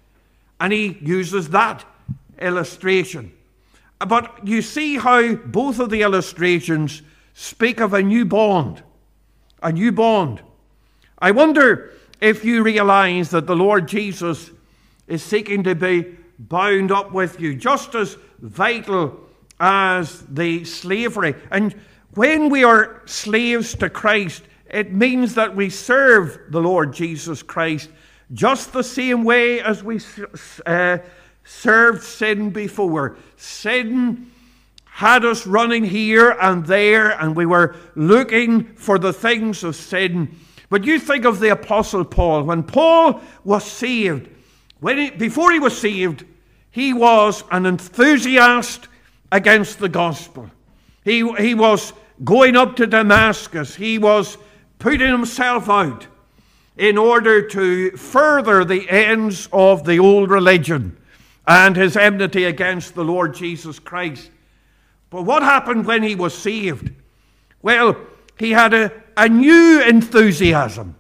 And 0.60 0.72
he 0.72 0.96
uses 1.02 1.48
that 1.48 1.84
illustration. 2.40 3.32
But 3.98 4.46
you 4.46 4.62
see 4.62 4.96
how 4.96 5.34
both 5.34 5.80
of 5.80 5.90
the 5.90 6.02
illustrations 6.02 7.02
speak 7.32 7.80
of 7.80 7.94
a 7.94 8.02
new 8.02 8.24
bond. 8.24 8.84
A 9.60 9.72
new 9.72 9.90
bond. 9.90 10.40
I 11.18 11.32
wonder 11.32 11.90
if 12.20 12.44
you 12.44 12.62
realize 12.62 13.30
that 13.30 13.48
the 13.48 13.56
Lord 13.56 13.88
Jesus 13.88 14.52
is 15.08 15.20
seeking 15.20 15.64
to 15.64 15.74
be 15.74 16.16
bound 16.38 16.92
up 16.92 17.10
with 17.10 17.40
you, 17.40 17.56
just 17.56 17.96
as 17.96 18.16
vital 18.44 19.18
as 19.58 20.20
the 20.28 20.64
slavery. 20.64 21.34
And 21.50 21.74
when 22.14 22.50
we 22.50 22.62
are 22.62 23.02
slaves 23.06 23.74
to 23.76 23.88
Christ, 23.88 24.42
it 24.70 24.92
means 24.92 25.34
that 25.34 25.56
we 25.56 25.70
serve 25.70 26.38
the 26.50 26.60
Lord 26.60 26.92
Jesus 26.92 27.42
Christ 27.42 27.90
just 28.32 28.72
the 28.72 28.84
same 28.84 29.24
way 29.24 29.60
as 29.60 29.82
we 29.82 30.00
uh, 30.66 30.98
served 31.44 32.02
sin 32.02 32.50
before. 32.50 33.16
Sin 33.36 34.30
had 34.84 35.24
us 35.24 35.46
running 35.46 35.84
here 35.84 36.30
and 36.40 36.66
there, 36.66 37.10
and 37.20 37.34
we 37.34 37.46
were 37.46 37.76
looking 37.94 38.64
for 38.74 38.98
the 38.98 39.12
things 39.12 39.64
of 39.64 39.74
sin. 39.74 40.36
But 40.70 40.84
you 40.84 40.98
think 40.98 41.24
of 41.24 41.40
the 41.40 41.50
Apostle 41.50 42.04
Paul. 42.04 42.44
When 42.44 42.62
Paul 42.62 43.20
was 43.42 43.64
saved, 43.64 44.28
when 44.80 44.98
he, 44.98 45.10
before 45.10 45.52
he 45.52 45.58
was 45.58 45.76
saved, 45.76 46.24
he 46.74 46.92
was 46.92 47.44
an 47.52 47.66
enthusiast 47.66 48.88
against 49.30 49.78
the 49.78 49.88
gospel. 49.88 50.50
He, 51.04 51.18
he 51.36 51.54
was 51.54 51.92
going 52.24 52.56
up 52.56 52.74
to 52.76 52.86
Damascus. 52.88 53.76
He 53.76 53.96
was 53.96 54.36
putting 54.80 55.08
himself 55.08 55.70
out 55.70 56.08
in 56.76 56.98
order 56.98 57.46
to 57.50 57.92
further 57.92 58.64
the 58.64 58.90
ends 58.90 59.48
of 59.52 59.84
the 59.84 60.00
old 60.00 60.30
religion 60.30 60.96
and 61.46 61.76
his 61.76 61.96
enmity 61.96 62.42
against 62.42 62.96
the 62.96 63.04
Lord 63.04 63.34
Jesus 63.34 63.78
Christ. 63.78 64.32
But 65.10 65.22
what 65.22 65.44
happened 65.44 65.86
when 65.86 66.02
he 66.02 66.16
was 66.16 66.36
saved? 66.36 66.90
Well, 67.62 67.96
he 68.36 68.50
had 68.50 68.74
a, 68.74 68.90
a 69.16 69.28
new 69.28 69.80
enthusiasm. 69.80 70.96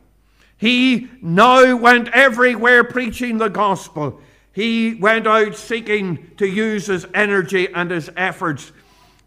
He 0.56 1.08
now 1.20 1.74
went 1.74 2.10
everywhere 2.10 2.84
preaching 2.84 3.38
the 3.38 3.48
gospel. 3.50 4.20
He 4.54 4.94
went 4.94 5.26
out 5.26 5.56
seeking 5.56 6.30
to 6.36 6.46
use 6.46 6.86
his 6.86 7.06
energy 7.12 7.68
and 7.74 7.90
his 7.90 8.08
efforts 8.16 8.70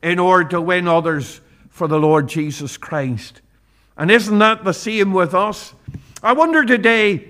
in 0.02 0.20
order 0.20 0.50
to 0.50 0.62
win 0.62 0.88
others 0.88 1.42
for 1.70 1.88
the 1.88 2.00
Lord 2.00 2.30
Jesus 2.30 2.78
Christ. 2.78 3.42
And 3.98 4.10
isn't 4.10 4.40
that 4.40 4.63
the 4.63 4.74
same 4.74 5.12
with 5.12 5.34
us? 5.34 5.74
I 6.24 6.32
wonder 6.32 6.63
today, 6.63 7.28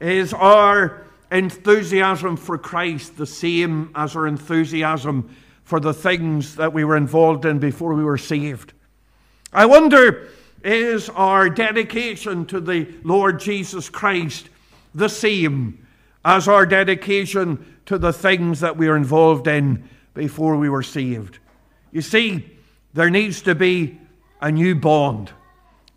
is 0.00 0.34
our 0.34 1.06
enthusiasm 1.32 2.36
for 2.36 2.58
Christ 2.58 3.16
the 3.16 3.26
same 3.26 3.90
as 3.94 4.16
our 4.16 4.26
enthusiasm 4.26 5.34
for 5.64 5.80
the 5.80 5.94
things 5.94 6.56
that 6.56 6.72
we 6.74 6.84
were 6.84 6.96
involved 6.96 7.46
in 7.46 7.58
before 7.58 7.94
we 7.94 8.04
were 8.04 8.18
saved? 8.18 8.74
I 9.52 9.64
wonder 9.64 10.28
is 10.62 11.08
our 11.08 11.48
dedication 11.48 12.44
to 12.46 12.60
the 12.60 12.86
Lord 13.02 13.40
Jesus 13.40 13.88
Christ 13.88 14.50
the 14.94 15.08
same 15.08 15.86
as 16.24 16.48
our 16.48 16.66
dedication 16.66 17.80
to 17.86 17.98
the 17.98 18.12
things 18.12 18.60
that 18.60 18.76
we 18.76 18.88
are 18.88 18.96
involved 18.96 19.46
in 19.46 19.88
before 20.14 20.56
we 20.56 20.68
were 20.68 20.82
saved? 20.82 21.38
You 21.92 22.02
see, 22.02 22.44
there 22.94 23.10
needs 23.10 23.42
to 23.42 23.54
be 23.54 23.98
a 24.40 24.50
new 24.50 24.74
bond, 24.74 25.32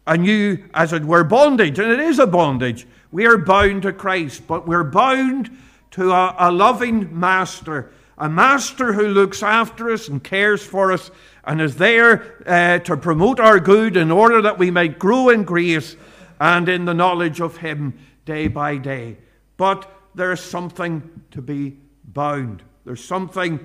a 0.06 0.18
new, 0.18 0.64
as 0.74 0.94
it 0.94 1.04
were, 1.04 1.24
bondage, 1.24 1.80
and 1.80 1.92
it 1.92 2.00
is 2.00 2.20
a 2.20 2.28
bondage. 2.28 2.88
We 3.12 3.26
are 3.26 3.38
bound 3.38 3.84
to 3.84 3.94
Christ, 3.94 4.48
but 4.48 4.68
we're 4.68 4.84
bound 4.84 5.56
to 5.92 6.12
a, 6.12 6.36
a 6.40 6.52
loving 6.52 7.20
master, 7.20 7.92
a 8.18 8.28
master 8.28 8.94
who 8.94 9.08
looks 9.08 9.44
after 9.44 9.92
us 9.92 10.08
and 10.08 10.24
cares 10.24 10.64
for 10.64 10.92
us 10.92 11.12
and 11.46 11.62
is 11.62 11.76
there 11.76 12.44
uh, 12.48 12.80
to 12.80 12.98
promote 12.98 13.40
our 13.40 13.60
good 13.60 13.98
in 13.98 14.12
order 14.12 14.42
that 14.42 14.58
we 14.58 14.72
may 14.72 14.88
grow 14.88 15.30
in 15.30 15.44
grace 15.44 15.96
and 16.40 16.70
in 16.70 16.86
the 16.86 16.94
knowledge 16.94 17.42
of 17.42 17.58
Him 17.58 17.98
day 18.26 18.48
by 18.48 18.78
day. 18.78 19.18
But 19.58 19.90
there 20.16 20.32
is 20.32 20.40
something 20.40 21.24
to 21.32 21.42
be 21.42 21.78
bound. 22.06 22.64
There's 22.86 23.04
something 23.04 23.60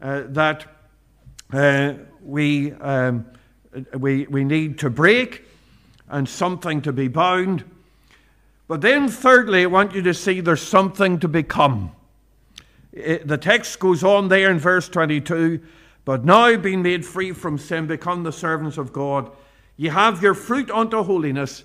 uh, 0.00 0.24
that 0.28 0.66
uh, 1.52 1.94
we, 2.22 2.72
um, 2.72 3.26
we, 3.96 4.26
we 4.26 4.44
need 4.44 4.78
to 4.80 4.90
break 4.90 5.44
and 6.08 6.28
something 6.28 6.82
to 6.82 6.92
be 6.92 7.08
bound. 7.08 7.64
But 8.66 8.82
then, 8.82 9.08
thirdly, 9.08 9.62
I 9.62 9.66
want 9.66 9.94
you 9.94 10.02
to 10.02 10.14
see 10.14 10.40
there's 10.40 10.62
something 10.62 11.18
to 11.20 11.28
become. 11.28 11.92
It, 12.92 13.26
the 13.26 13.38
text 13.38 13.78
goes 13.78 14.04
on 14.04 14.28
there 14.28 14.50
in 14.50 14.58
verse 14.58 14.88
22 14.88 15.60
But 16.04 16.24
now, 16.24 16.56
being 16.56 16.82
made 16.82 17.04
free 17.04 17.32
from 17.32 17.56
sin, 17.56 17.86
become 17.86 18.24
the 18.24 18.32
servants 18.32 18.76
of 18.76 18.92
God. 18.92 19.30
Ye 19.76 19.88
have 19.88 20.22
your 20.22 20.34
fruit 20.34 20.70
unto 20.70 21.02
holiness, 21.02 21.64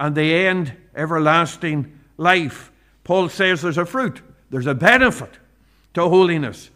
and 0.00 0.16
the 0.16 0.34
end 0.34 0.72
everlasting 0.96 1.96
life. 2.16 2.71
Paul 3.04 3.28
says 3.28 3.62
there's 3.62 3.78
a 3.78 3.86
fruit, 3.86 4.22
there's 4.50 4.66
a 4.66 4.74
benefit 4.74 5.38
to 5.94 6.02
holiness. 6.02 6.70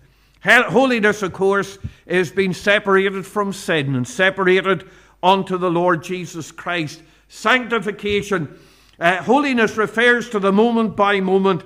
Holiness, 0.45 1.23
of 1.23 1.33
course, 1.33 1.79
is 2.07 2.31
being 2.31 2.53
separated 2.53 3.27
from 3.27 3.53
sin 3.53 3.97
and 3.97 4.07
separated 4.07 4.89
unto 5.23 5.59
the 5.59 5.71
Lord 5.71 6.05
Jesus 6.05 6.53
Christ. 6.53 7.03
Sanctification 7.29 8.57
uh, 8.99 9.23
holiness 9.23 9.77
refers 9.77 10.31
to 10.31 10.39
the 10.39 10.53
moment 10.53 10.97
by 10.97 11.21
moment 11.21 11.63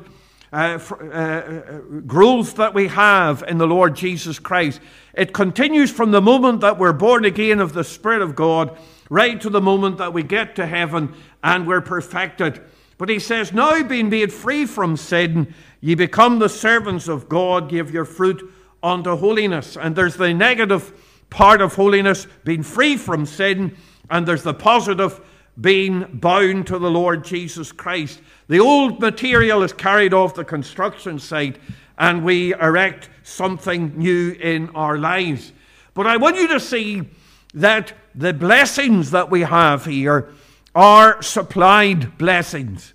uh, 0.52 0.80
uh, 0.90 1.04
uh, 1.04 1.60
growth 2.06 2.56
that 2.56 2.74
we 2.74 2.88
have 2.88 3.44
in 3.46 3.58
the 3.58 3.66
Lord 3.66 3.94
Jesus 3.94 4.40
Christ. 4.40 4.80
It 5.14 5.32
continues 5.32 5.92
from 5.92 6.10
the 6.10 6.20
moment 6.20 6.60
that 6.62 6.76
we're 6.76 6.92
born 6.92 7.24
again 7.24 7.60
of 7.60 7.72
the 7.72 7.84
Spirit 7.84 8.20
of 8.20 8.34
God 8.34 8.76
right 9.08 9.40
to 9.40 9.50
the 9.50 9.60
moment 9.60 9.98
that 9.98 10.12
we 10.12 10.24
get 10.24 10.56
to 10.56 10.66
heaven 10.66 11.14
and 11.44 11.68
we're 11.68 11.80
perfected. 11.80 12.60
But 13.00 13.08
he 13.08 13.18
says, 13.18 13.50
Now 13.54 13.82
being 13.82 14.10
made 14.10 14.30
free 14.30 14.66
from 14.66 14.94
sin, 14.94 15.54
ye 15.80 15.94
become 15.94 16.38
the 16.38 16.50
servants 16.50 17.08
of 17.08 17.30
God, 17.30 17.70
give 17.70 17.90
your 17.90 18.04
fruit 18.04 18.52
unto 18.82 19.16
holiness. 19.16 19.74
And 19.74 19.96
there's 19.96 20.16
the 20.16 20.34
negative 20.34 20.92
part 21.30 21.62
of 21.62 21.74
holiness, 21.74 22.26
being 22.44 22.62
free 22.62 22.98
from 22.98 23.24
sin, 23.24 23.74
and 24.10 24.28
there's 24.28 24.42
the 24.42 24.52
positive 24.52 25.18
being 25.58 26.18
bound 26.20 26.66
to 26.66 26.78
the 26.78 26.90
Lord 26.90 27.24
Jesus 27.24 27.72
Christ. 27.72 28.20
The 28.48 28.60
old 28.60 29.00
material 29.00 29.62
is 29.62 29.72
carried 29.72 30.12
off 30.12 30.34
the 30.34 30.44
construction 30.44 31.18
site 31.18 31.56
and 31.96 32.22
we 32.22 32.52
erect 32.52 33.08
something 33.22 33.96
new 33.96 34.32
in 34.32 34.68
our 34.74 34.98
lives. 34.98 35.54
But 35.94 36.06
I 36.06 36.18
want 36.18 36.36
you 36.36 36.48
to 36.48 36.60
see 36.60 37.08
that 37.54 37.94
the 38.14 38.34
blessings 38.34 39.10
that 39.12 39.30
we 39.30 39.40
have 39.40 39.86
here 39.86 40.34
are 40.74 41.22
supplied 41.22 42.16
blessings. 42.18 42.94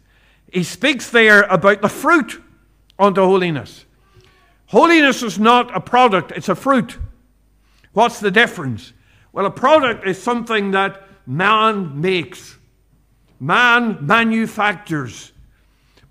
He 0.51 0.63
speaks 0.63 1.09
there 1.09 1.43
about 1.43 1.81
the 1.81 1.89
fruit 1.89 2.41
unto 2.97 3.21
holiness. 3.21 3.85
Holiness 4.67 5.21
is 5.21 5.38
not 5.38 5.75
a 5.75 5.79
product, 5.79 6.31
it's 6.31 6.49
a 6.49 6.55
fruit. 6.55 6.97
What's 7.93 8.19
the 8.19 8.31
difference? 8.31 8.93
Well, 9.31 9.45
a 9.45 9.51
product 9.51 10.07
is 10.07 10.21
something 10.21 10.71
that 10.71 11.07
man 11.27 11.99
makes, 11.99 12.57
man 13.39 13.97
manufactures. 14.05 15.33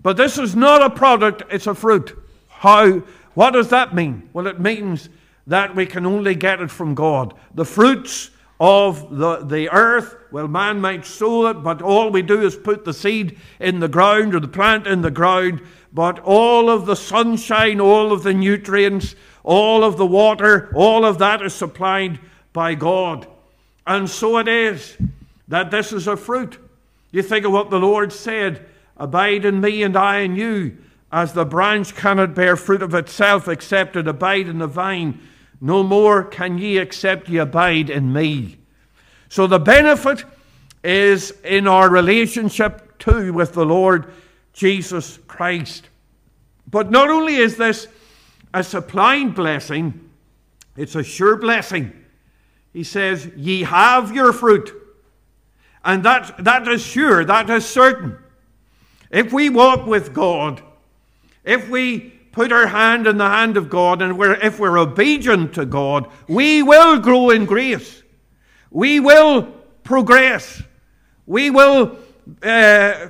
But 0.01 0.17
this 0.17 0.37
is 0.37 0.55
not 0.55 0.83
a 0.83 0.89
product, 0.89 1.43
it's 1.49 1.67
a 1.67 1.73
fruit. 1.73 2.15
How? 2.47 3.01
What 3.33 3.51
does 3.51 3.69
that 3.69 3.95
mean? 3.95 4.29
Well, 4.33 4.47
it 4.47 4.59
means 4.59 5.09
that 5.47 5.75
we 5.75 5.85
can 5.85 6.05
only 6.05 6.35
get 6.35 6.61
it 6.61 6.71
from 6.71 6.95
God. 6.95 7.33
The 7.53 7.65
fruits 7.65 8.29
of 8.59 9.17
the, 9.17 9.37
the 9.37 9.69
earth, 9.69 10.15
well, 10.31 10.47
man 10.47 10.79
might 10.79 11.05
sow 11.05 11.47
it, 11.47 11.55
but 11.55 11.81
all 11.81 12.09
we 12.09 12.21
do 12.21 12.41
is 12.41 12.55
put 12.55 12.85
the 12.85 12.93
seed 12.93 13.37
in 13.59 13.79
the 13.79 13.87
ground 13.87 14.33
or 14.33 14.39
the 14.39 14.47
plant 14.47 14.87
in 14.87 15.01
the 15.01 15.11
ground. 15.11 15.61
But 15.93 16.19
all 16.19 16.69
of 16.69 16.85
the 16.85 16.95
sunshine, 16.95 17.79
all 17.79 18.11
of 18.11 18.23
the 18.23 18.33
nutrients, 18.33 19.15
all 19.43 19.83
of 19.83 19.97
the 19.97 20.05
water, 20.05 20.71
all 20.73 21.05
of 21.05 21.19
that 21.19 21.41
is 21.41 21.53
supplied 21.53 22.19
by 22.53 22.75
God. 22.75 23.27
And 23.85 24.09
so 24.09 24.37
it 24.37 24.47
is 24.47 24.97
that 25.47 25.71
this 25.71 25.93
is 25.93 26.07
a 26.07 26.17
fruit. 26.17 26.57
You 27.11 27.21
think 27.21 27.45
of 27.45 27.51
what 27.51 27.69
the 27.69 27.79
Lord 27.79 28.11
said 28.11 28.65
Abide 28.97 29.43
in 29.45 29.59
me 29.59 29.83
and 29.83 29.97
I 29.97 30.19
in 30.19 30.35
you, 30.35 30.77
as 31.11 31.33
the 31.33 31.45
branch 31.45 31.95
cannot 31.95 32.33
bear 32.33 32.55
fruit 32.55 32.81
of 32.81 32.93
itself 32.93 33.47
except 33.47 33.95
it 33.95 34.07
abide 34.07 34.47
in 34.47 34.59
the 34.59 34.67
vine. 34.67 35.19
No 35.65 35.81
more 35.81 36.23
can 36.23 36.59
ye 36.59 36.77
except 36.77 37.27
ye 37.27 37.39
abide 37.39 37.89
in 37.89 38.13
me. 38.13 38.59
So 39.29 39.47
the 39.47 39.57
benefit 39.57 40.23
is 40.83 41.31
in 41.43 41.67
our 41.67 41.89
relationship 41.89 42.99
too 42.99 43.33
with 43.33 43.53
the 43.53 43.65
Lord 43.65 44.13
Jesus 44.53 45.17
Christ. 45.27 45.89
But 46.69 46.91
not 46.91 47.09
only 47.09 47.37
is 47.37 47.57
this 47.57 47.87
a 48.53 48.63
supplying 48.63 49.31
blessing, 49.31 50.07
it's 50.77 50.93
a 50.93 51.03
sure 51.03 51.35
blessing. 51.35 51.93
He 52.71 52.83
says, 52.83 53.25
Ye 53.35 53.63
have 53.63 54.13
your 54.13 54.33
fruit. 54.33 54.71
And 55.83 56.03
that, 56.03 56.43
that 56.43 56.67
is 56.67 56.85
sure, 56.85 57.25
that 57.25 57.49
is 57.49 57.65
certain. 57.65 58.19
If 59.09 59.33
we 59.33 59.49
walk 59.49 59.87
with 59.87 60.13
God, 60.13 60.61
if 61.43 61.67
we 61.69 62.14
put 62.35 62.51
our 62.51 62.67
hand 62.67 63.07
in 63.07 63.17
the 63.17 63.29
hand 63.29 63.55
of 63.55 63.69
God, 63.69 64.01
and 64.01 64.19
we're, 64.19 64.33
if 64.33 64.59
we're 64.59 64.77
obedient 64.77 65.53
to 65.53 65.65
God, 65.65 66.11
we 66.27 66.61
will 66.61 66.99
grow 66.99 67.29
in 67.29 67.45
grace. 67.45 68.03
We 68.69 68.99
will 68.99 69.43
progress. 69.85 70.61
We 71.25 71.49
will 71.49 71.97
uh, 72.43 73.07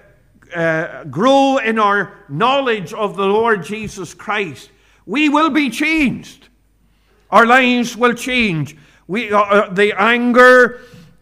uh, 0.53 1.03
grow 1.05 1.57
in 1.57 1.79
our 1.79 2.13
knowledge 2.29 2.93
of 2.93 3.15
the 3.15 3.25
Lord 3.25 3.65
Jesus 3.65 4.13
Christ. 4.13 4.69
We 5.07 5.29
will 5.29 5.49
be 5.49 5.71
changed. 5.71 6.49
Our 7.31 7.47
lives 7.47 7.97
will 7.97 8.13
change. 8.13 8.77
We, 9.07 9.31
uh, 9.31 9.39
uh, 9.39 9.73
the 9.73 9.99
anger, 9.99 10.81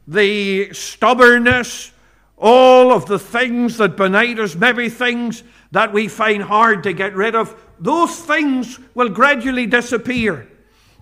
the 0.10 0.74
stubbornness, 0.74 1.94
all 2.36 2.92
of 2.92 3.06
the 3.06 3.18
things 3.18 3.78
that 3.78 3.96
benight 3.96 4.40
us, 4.40 4.56
maybe 4.56 4.90
things 4.90 5.44
that 5.74 5.92
we 5.92 6.08
find 6.08 6.44
hard 6.44 6.84
to 6.84 6.94
get 6.94 7.16
rid 7.16 7.36
of, 7.36 7.60
those 7.80 8.16
things 8.16 8.80
will 8.94 9.10
gradually 9.10 9.66
disappear. 9.66 10.48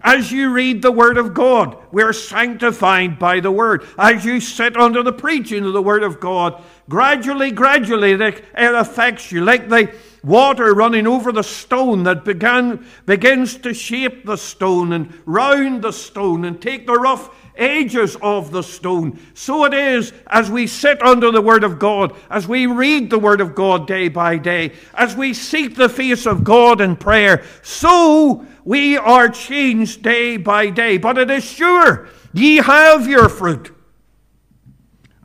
As 0.01 0.31
you 0.31 0.51
read 0.51 0.81
the 0.81 0.93
Word 0.93 1.17
of 1.17 1.33
God, 1.33 1.77
we're 1.91 2.13
sanctified 2.13 3.19
by 3.19 3.41
the 3.41 3.51
Word. 3.51 3.85
As 3.99 4.25
you 4.25 4.39
sit 4.39 4.75
under 4.75 5.03
the 5.03 5.13
preaching 5.13 5.65
of 5.65 5.73
the 5.73 5.81
Word 5.81 6.03
of 6.03 6.21
God, 6.21 6.63
gradually, 6.89 7.51
gradually, 7.51 8.13
it 8.13 8.43
affects 8.55 9.31
you 9.31 9.41
like 9.43 9.67
the 9.69 9.93
water 10.23 10.73
running 10.73 11.05
over 11.05 11.31
the 11.31 11.43
stone 11.43 12.03
that 12.03 12.23
began, 12.23 12.85
begins 13.05 13.57
to 13.57 13.73
shape 13.73 14.25
the 14.25 14.37
stone 14.37 14.93
and 14.93 15.13
round 15.25 15.81
the 15.81 15.91
stone 15.91 16.45
and 16.45 16.61
take 16.61 16.87
the 16.87 16.97
rough 16.97 17.29
edges 17.55 18.15
of 18.21 18.51
the 18.51 18.61
stone. 18.61 19.19
So 19.33 19.65
it 19.65 19.73
is 19.73 20.13
as 20.27 20.49
we 20.49 20.67
sit 20.67 21.01
under 21.01 21.31
the 21.31 21.41
Word 21.41 21.63
of 21.63 21.79
God, 21.79 22.15
as 22.29 22.47
we 22.47 22.65
read 22.65 23.09
the 23.09 23.19
Word 23.19 23.41
of 23.41 23.55
God 23.55 23.87
day 23.87 24.07
by 24.07 24.37
day, 24.37 24.73
as 24.93 25.15
we 25.15 25.33
seek 25.33 25.75
the 25.75 25.89
face 25.89 26.25
of 26.25 26.43
God 26.43 26.81
in 26.81 26.95
prayer, 26.95 27.43
so 27.61 28.45
we 28.63 28.97
are 28.97 29.29
changed 29.29 30.01
day 30.01 30.37
by 30.37 30.69
day. 30.69 30.97
But 30.97 31.17
it 31.17 31.29
is 31.29 31.43
sure, 31.43 32.07
ye 32.33 32.57
have 32.57 33.07
your 33.07 33.29
fruit. 33.29 33.75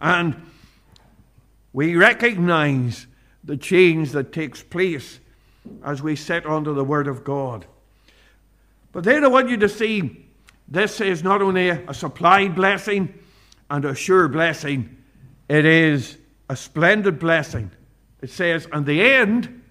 And 0.01 0.37
we 1.73 1.97
recognize 1.97 3.07
the 3.45 3.57
change 3.57 4.13
that 4.13 4.33
takes 4.33 4.63
place 4.63 5.21
as 5.85 6.03
we 6.03 6.17
sit 6.17 6.47
under 6.47 6.73
the 6.73 6.85
Word 6.85 7.09
of 7.09 7.25
God. 7.25 7.67
But 8.93 9.05
then 9.05 9.25
I 9.25 9.29
want 9.29 9.51
you 9.51 9.57
to 9.59 9.69
see 9.69 10.26
this 10.69 11.01
is 11.01 11.23
not 11.23 11.43
only 11.43 11.69
a 11.69 11.95
supplied 11.95 12.55
blessing 12.55 13.15
and 13.71 13.85
a 13.85 13.95
sure 13.95 14.29
blessing, 14.29 14.97
it 15.49 15.65
is 15.65 16.19
a 16.49 16.57
splendid 16.57 17.19
blessing. 17.19 17.71
It 18.21 18.31
says, 18.31 18.67
and 18.73 18.85
the 18.85 19.01
end, 19.01 19.63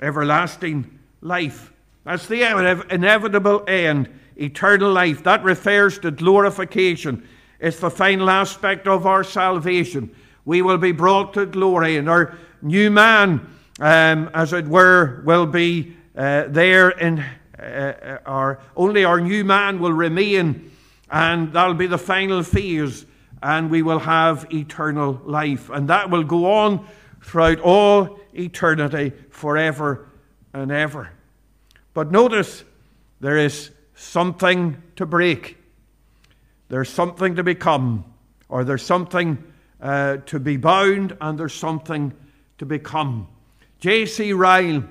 everlasting 0.00 0.98
life. 1.20 1.72
That's 2.04 2.26
the 2.26 2.42
inevitable 2.90 3.64
end, 3.68 4.08
eternal 4.36 4.92
life. 4.92 5.22
That 5.24 5.44
refers 5.44 5.98
to 6.00 6.10
glorification. 6.10 7.28
It's 7.58 7.78
the 7.78 7.90
final 7.90 8.30
aspect 8.30 8.86
of 8.86 9.06
our 9.06 9.22
salvation. 9.22 10.14
We 10.46 10.62
will 10.62 10.78
be 10.78 10.92
brought 10.92 11.34
to 11.34 11.44
glory, 11.44 11.98
and 11.98 12.08
our 12.08 12.38
new 12.62 12.90
man, 12.90 13.46
um, 13.78 14.30
as 14.32 14.54
it 14.54 14.66
were, 14.66 15.22
will 15.26 15.46
be 15.46 15.94
uh, 16.16 16.44
there 16.48 16.90
in 16.90 17.22
uh, 17.60 18.18
our, 18.26 18.60
only 18.76 19.04
our 19.04 19.20
new 19.20 19.44
man 19.44 19.78
will 19.78 19.92
remain, 19.92 20.70
and 21.10 21.52
that'll 21.52 21.74
be 21.74 21.86
the 21.86 21.98
final 21.98 22.42
phase, 22.42 23.04
and 23.42 23.70
we 23.70 23.82
will 23.82 23.98
have 23.98 24.46
eternal 24.52 25.20
life. 25.24 25.70
And 25.70 25.88
that 25.88 26.10
will 26.10 26.24
go 26.24 26.52
on 26.52 26.86
throughout 27.22 27.60
all 27.60 28.18
eternity, 28.34 29.12
forever 29.30 30.08
and 30.52 30.72
ever. 30.72 31.10
But 31.94 32.10
notice 32.10 32.64
there 33.20 33.36
is 33.36 33.70
something 33.94 34.82
to 34.96 35.06
break, 35.06 35.58
there's 36.68 36.88
something 36.88 37.36
to 37.36 37.42
become, 37.42 38.04
or 38.48 38.64
there's 38.64 38.84
something 38.84 39.42
uh, 39.80 40.18
to 40.26 40.38
be 40.38 40.56
bound, 40.56 41.16
and 41.20 41.38
there's 41.38 41.54
something 41.54 42.12
to 42.58 42.66
become. 42.66 43.28
J.C. 43.80 44.32
Ryle, 44.32 44.84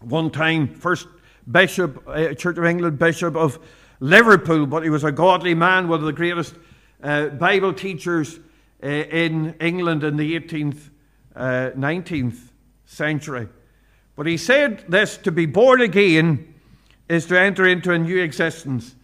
one 0.00 0.30
time, 0.30 0.74
first 0.74 1.06
bishop, 1.50 2.02
uh, 2.06 2.34
Church 2.34 2.58
of 2.58 2.64
England 2.64 2.98
bishop 2.98 3.36
of 3.36 3.58
Liverpool, 4.00 4.66
but 4.66 4.82
he 4.82 4.90
was 4.90 5.04
a 5.04 5.12
godly 5.12 5.54
man, 5.54 5.88
one 5.88 6.00
of 6.00 6.06
the 6.06 6.12
greatest 6.12 6.54
uh, 7.02 7.28
Bible 7.28 7.72
teachers 7.72 8.38
uh, 8.82 8.86
in 8.86 9.54
England 9.60 10.04
in 10.04 10.16
the 10.16 10.38
18th 10.38 10.90
uh, 11.36 11.70
19th 11.76 12.38
century. 12.86 13.48
But 14.16 14.26
he 14.26 14.36
said 14.36 14.84
this 14.88 15.16
to 15.18 15.32
be 15.32 15.46
born 15.46 15.80
again 15.80 16.54
is 17.08 17.26
to 17.26 17.38
enter 17.38 17.66
into 17.66 17.92
a 17.92 17.98
new 17.98 18.22
existence, 18.22 18.94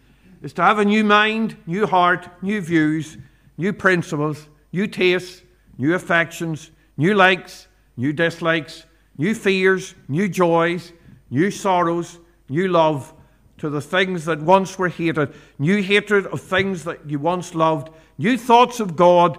is 0.41 0.53
to 0.53 0.61
have 0.61 0.79
a 0.79 0.85
new 0.85 1.03
mind, 1.03 1.57
new 1.65 1.87
heart, 1.87 2.27
new 2.41 2.61
views, 2.61 3.17
new 3.57 3.73
principles, 3.73 4.47
new 4.71 4.87
tastes, 4.87 5.41
new 5.77 5.95
affections, 5.95 6.71
new 6.97 7.15
likes, 7.15 7.67
new 7.95 8.13
dislikes, 8.13 8.85
new 9.17 9.33
fears, 9.33 9.95
new 10.07 10.29
joys, 10.29 10.93
new 11.29 11.49
sorrows, 11.49 12.19
new 12.49 12.67
love 12.67 13.13
to 13.57 13.69
the 13.69 13.81
things 13.81 14.25
that 14.25 14.39
once 14.39 14.77
were 14.77 14.89
hated, 14.89 15.33
new 15.57 15.81
hatred 15.81 16.25
of 16.27 16.41
things 16.41 16.83
that 16.83 17.09
you 17.09 17.19
once 17.19 17.55
loved, 17.55 17.89
new 18.17 18.37
thoughts 18.37 18.79
of 18.79 18.95
God, 18.95 19.37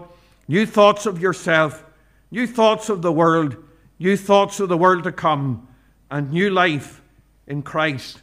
new 0.48 0.66
thoughts 0.66 1.06
of 1.06 1.20
yourself, 1.20 1.84
new 2.30 2.46
thoughts 2.46 2.88
of 2.88 3.02
the 3.02 3.12
world, 3.12 3.56
new 3.98 4.16
thoughts 4.16 4.61
of 4.61 4.68
the 4.68 4.76
world 4.76 5.04
to 5.04 5.12
come, 5.12 5.68
and 6.11 6.32
new 6.32 6.50
life 6.50 7.00
in 7.46 7.62
Christ. 7.62 8.22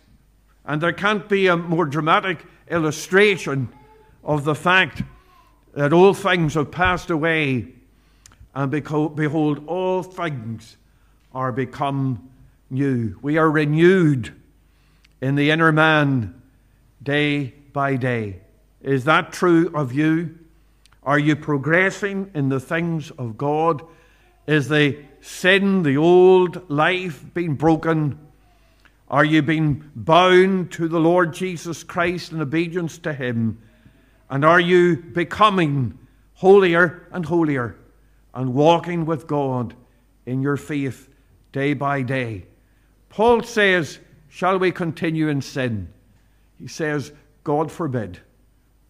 And 0.65 0.81
there 0.81 0.93
can't 0.93 1.29
be 1.29 1.47
a 1.47 1.55
more 1.55 1.85
dramatic 1.85 2.45
illustration 2.69 3.69
of 4.23 4.43
the 4.43 4.55
fact 4.55 5.03
that 5.73 5.93
all 5.93 6.13
things 6.13 6.55
have 6.55 6.71
passed 6.71 7.09
away, 7.09 7.67
and 8.53 8.71
behold, 8.71 9.67
all 9.67 10.03
things 10.03 10.77
are 11.33 11.51
become 11.51 12.29
new. 12.69 13.17
We 13.21 13.37
are 13.37 13.51
renewed 13.51 14.33
in 15.21 15.35
the 15.35 15.51
inner 15.51 15.71
man 15.71 16.41
day 17.01 17.53
by 17.73 17.95
day. 17.95 18.41
Is 18.81 19.05
that 19.05 19.31
true 19.31 19.71
of 19.73 19.93
you? 19.93 20.37
Are 21.03 21.19
you 21.19 21.35
progressing 21.35 22.31
in 22.33 22.49
the 22.49 22.59
things 22.59 23.11
of 23.11 23.37
God? 23.37 23.83
Is 24.47 24.67
the 24.67 24.97
sin, 25.21 25.83
the 25.83 25.97
old 25.97 26.69
life, 26.69 27.23
being 27.33 27.55
broken? 27.55 28.19
Are 29.07 29.25
you 29.25 29.41
being 29.41 29.89
bound 29.95 30.71
to 30.73 30.87
the 30.87 30.99
Lord 30.99 31.33
Jesus 31.33 31.83
Christ 31.83 32.31
in 32.31 32.41
obedience 32.41 32.97
to 32.99 33.13
Him? 33.13 33.59
And 34.29 34.43
are 34.43 34.59
you 34.59 34.97
becoming 34.97 35.97
holier 36.33 37.07
and 37.11 37.25
holier 37.25 37.75
and 38.33 38.53
walking 38.53 39.05
with 39.05 39.27
God 39.27 39.75
in 40.25 40.41
your 40.41 40.57
faith 40.57 41.07
day 41.51 41.73
by 41.73 42.01
day? 42.01 42.45
Paul 43.09 43.43
says, 43.43 43.99
Shall 44.35 44.59
we 44.59 44.73
continue 44.73 45.29
in 45.29 45.41
sin? 45.41 45.87
He 46.59 46.67
says, 46.67 47.13
God 47.45 47.71
forbid. 47.71 48.19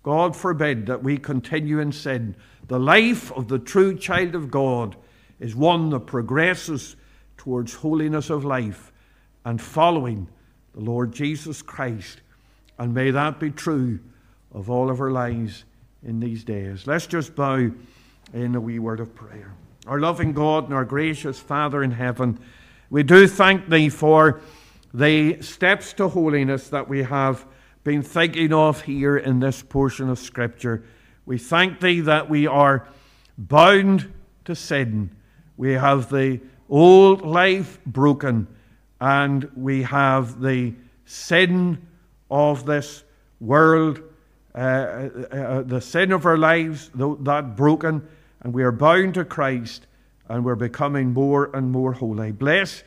God 0.02 0.36
forbid 0.36 0.88
that 0.88 1.04
we 1.04 1.20
continue 1.20 1.78
in 1.78 1.92
sin. 1.92 2.36
The 2.68 2.80
life 2.80 3.32
of 3.32 3.48
the 3.48 3.60
true 3.60 3.96
child 3.96 4.34
of 4.34 4.50
God 4.50 4.96
is 5.40 5.56
one 5.56 5.92
that 5.92 6.08
progresses 6.08 6.96
towards 7.38 7.76
holiness 7.76 8.32
of 8.32 8.44
life 8.44 8.92
and 9.46 9.62
following 9.62 10.28
the 10.74 10.82
Lord 10.82 11.12
Jesus 11.14 11.62
Christ. 11.62 12.22
And 12.80 12.96
may 12.96 13.12
that 13.12 13.40
be 13.40 13.52
true 13.52 14.00
of 14.52 14.68
all 14.72 14.90
of 14.90 15.00
our 15.00 15.12
lives 15.12 15.64
in 16.02 16.20
these 16.20 16.44
days. 16.44 16.88
Let's 16.88 17.06
just 17.06 17.36
bow 17.36 17.70
in 18.34 18.56
a 18.56 18.60
wee 18.60 18.80
word 18.80 19.00
of 19.00 19.14
prayer. 19.14 19.54
Our 19.86 20.00
loving 20.00 20.34
God 20.34 20.64
and 20.64 20.74
our 20.74 20.86
gracious 20.86 21.40
Father 21.40 21.84
in 21.84 21.92
heaven, 21.92 22.40
we 22.90 23.04
do 23.04 23.28
thank 23.28 23.70
Thee 23.70 23.90
for 23.90 24.42
the 24.96 25.42
steps 25.42 25.92
to 25.94 26.08
holiness 26.08 26.70
that 26.70 26.88
we 26.88 27.04
have 27.04 27.46
been 27.84 28.02
thinking 28.02 28.54
of 28.54 28.82
here 28.82 29.18
in 29.18 29.40
this 29.42 29.62
portion 29.62 30.10
of 30.10 30.18
Scripture. 30.18 30.86
We 31.26 31.38
thank 31.38 31.82
Thee 31.82 32.00
that 32.02 32.30
we 32.30 32.48
are 32.48 32.88
bound 33.38 34.14
to 34.46 34.56
sin. 34.56 35.14
We 35.58 35.74
have 35.74 36.10
the 36.10 36.40
old 36.70 37.24
life 37.24 37.80
broken, 37.86 38.48
and 39.02 39.52
we 39.56 39.84
have 39.84 40.40
the 40.40 40.74
sin 41.04 41.86
of 42.32 42.66
this 42.66 43.04
world 43.42 44.02
uh, 44.56 44.58
uh, 44.58 45.36
uh, 45.36 45.62
the 45.64 45.82
sin 45.82 46.14
of 46.14 46.26
our 46.26 46.38
lives, 46.38 46.90
that 46.96 47.58
broken, 47.58 48.08
and 48.40 48.54
we 48.54 48.64
are 48.64 48.72
bound 48.72 49.16
to 49.16 49.26
Christ, 49.26 49.86
and 50.30 50.46
we're 50.46 50.56
becoming 50.56 51.12
more 51.12 51.54
and 51.54 51.70
more 51.70 51.92
holy. 51.92 52.32
Bless 52.32 52.82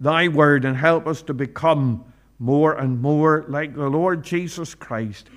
thy 0.00 0.26
word 0.28 0.64
and 0.64 0.76
help 0.76 1.06
us 1.06 1.22
to 1.22 1.34
become 1.34 2.04
more 2.38 2.72
and 2.72 3.00
more 3.00 3.44
like 3.48 3.74
the 3.74 3.88
Lord 3.88 4.24
Jesus 4.24 4.74
Christ. 4.74 5.28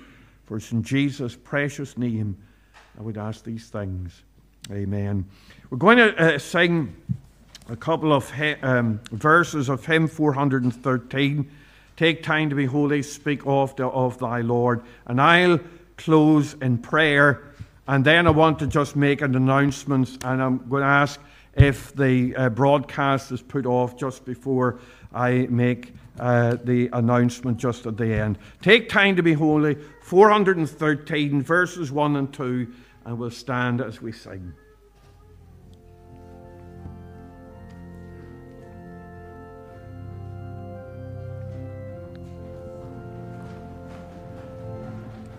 For 0.46 0.56
it's 0.56 0.72
in 0.72 0.82
Jesus' 0.82 1.36
precious 1.36 1.96
name 1.96 2.36
I 2.98 3.02
would 3.02 3.18
ask 3.18 3.44
these 3.44 3.68
things. 3.68 4.22
Amen. 4.70 5.26
We're 5.68 5.78
going 5.78 5.98
to 5.98 6.34
uh, 6.36 6.38
sing 6.38 6.96
a 7.68 7.76
couple 7.76 8.12
of 8.12 8.30
he- 8.30 8.54
um, 8.62 9.00
verses 9.10 9.68
of 9.68 9.84
hymn 9.84 10.08
413. 10.08 11.50
Take 11.96 12.22
time 12.22 12.50
to 12.50 12.56
be 12.56 12.64
holy, 12.64 13.02
speak 13.02 13.42
of, 13.46 13.76
the, 13.76 13.86
of 13.86 14.18
thy 14.18 14.40
Lord. 14.40 14.82
And 15.06 15.20
I'll 15.20 15.60
close 15.96 16.54
in 16.54 16.78
prayer. 16.78 17.44
And 17.86 18.04
then 18.04 18.26
I 18.26 18.30
want 18.30 18.58
to 18.60 18.66
just 18.66 18.96
make 18.96 19.20
an 19.20 19.34
announcement, 19.34 20.24
and 20.24 20.42
I'm 20.42 20.68
going 20.68 20.82
to 20.82 20.88
ask 20.88 21.20
if 21.56 21.94
the 21.94 22.34
uh, 22.36 22.48
broadcast 22.50 23.32
is 23.32 23.42
put 23.42 23.66
off 23.66 23.96
just 23.96 24.24
before 24.24 24.80
I 25.12 25.46
make 25.50 25.94
uh, 26.18 26.56
the 26.62 26.88
announcement 26.92 27.58
just 27.58 27.86
at 27.86 27.96
the 27.96 28.12
end. 28.12 28.38
Take 28.62 28.88
time 28.88 29.16
to 29.16 29.22
be 29.22 29.32
holy, 29.32 29.76
413 30.02 31.42
verses 31.42 31.90
1 31.92 32.16
and 32.16 32.32
2, 32.32 32.72
and 33.04 33.18
we'll 33.18 33.30
stand 33.30 33.80
as 33.80 34.00
we 34.00 34.12
sing. 34.12 34.52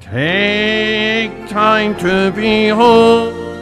Take 0.02 1.50
time 1.50 1.98
to 1.98 2.32
behold. 2.36 3.46
bless 3.46 3.55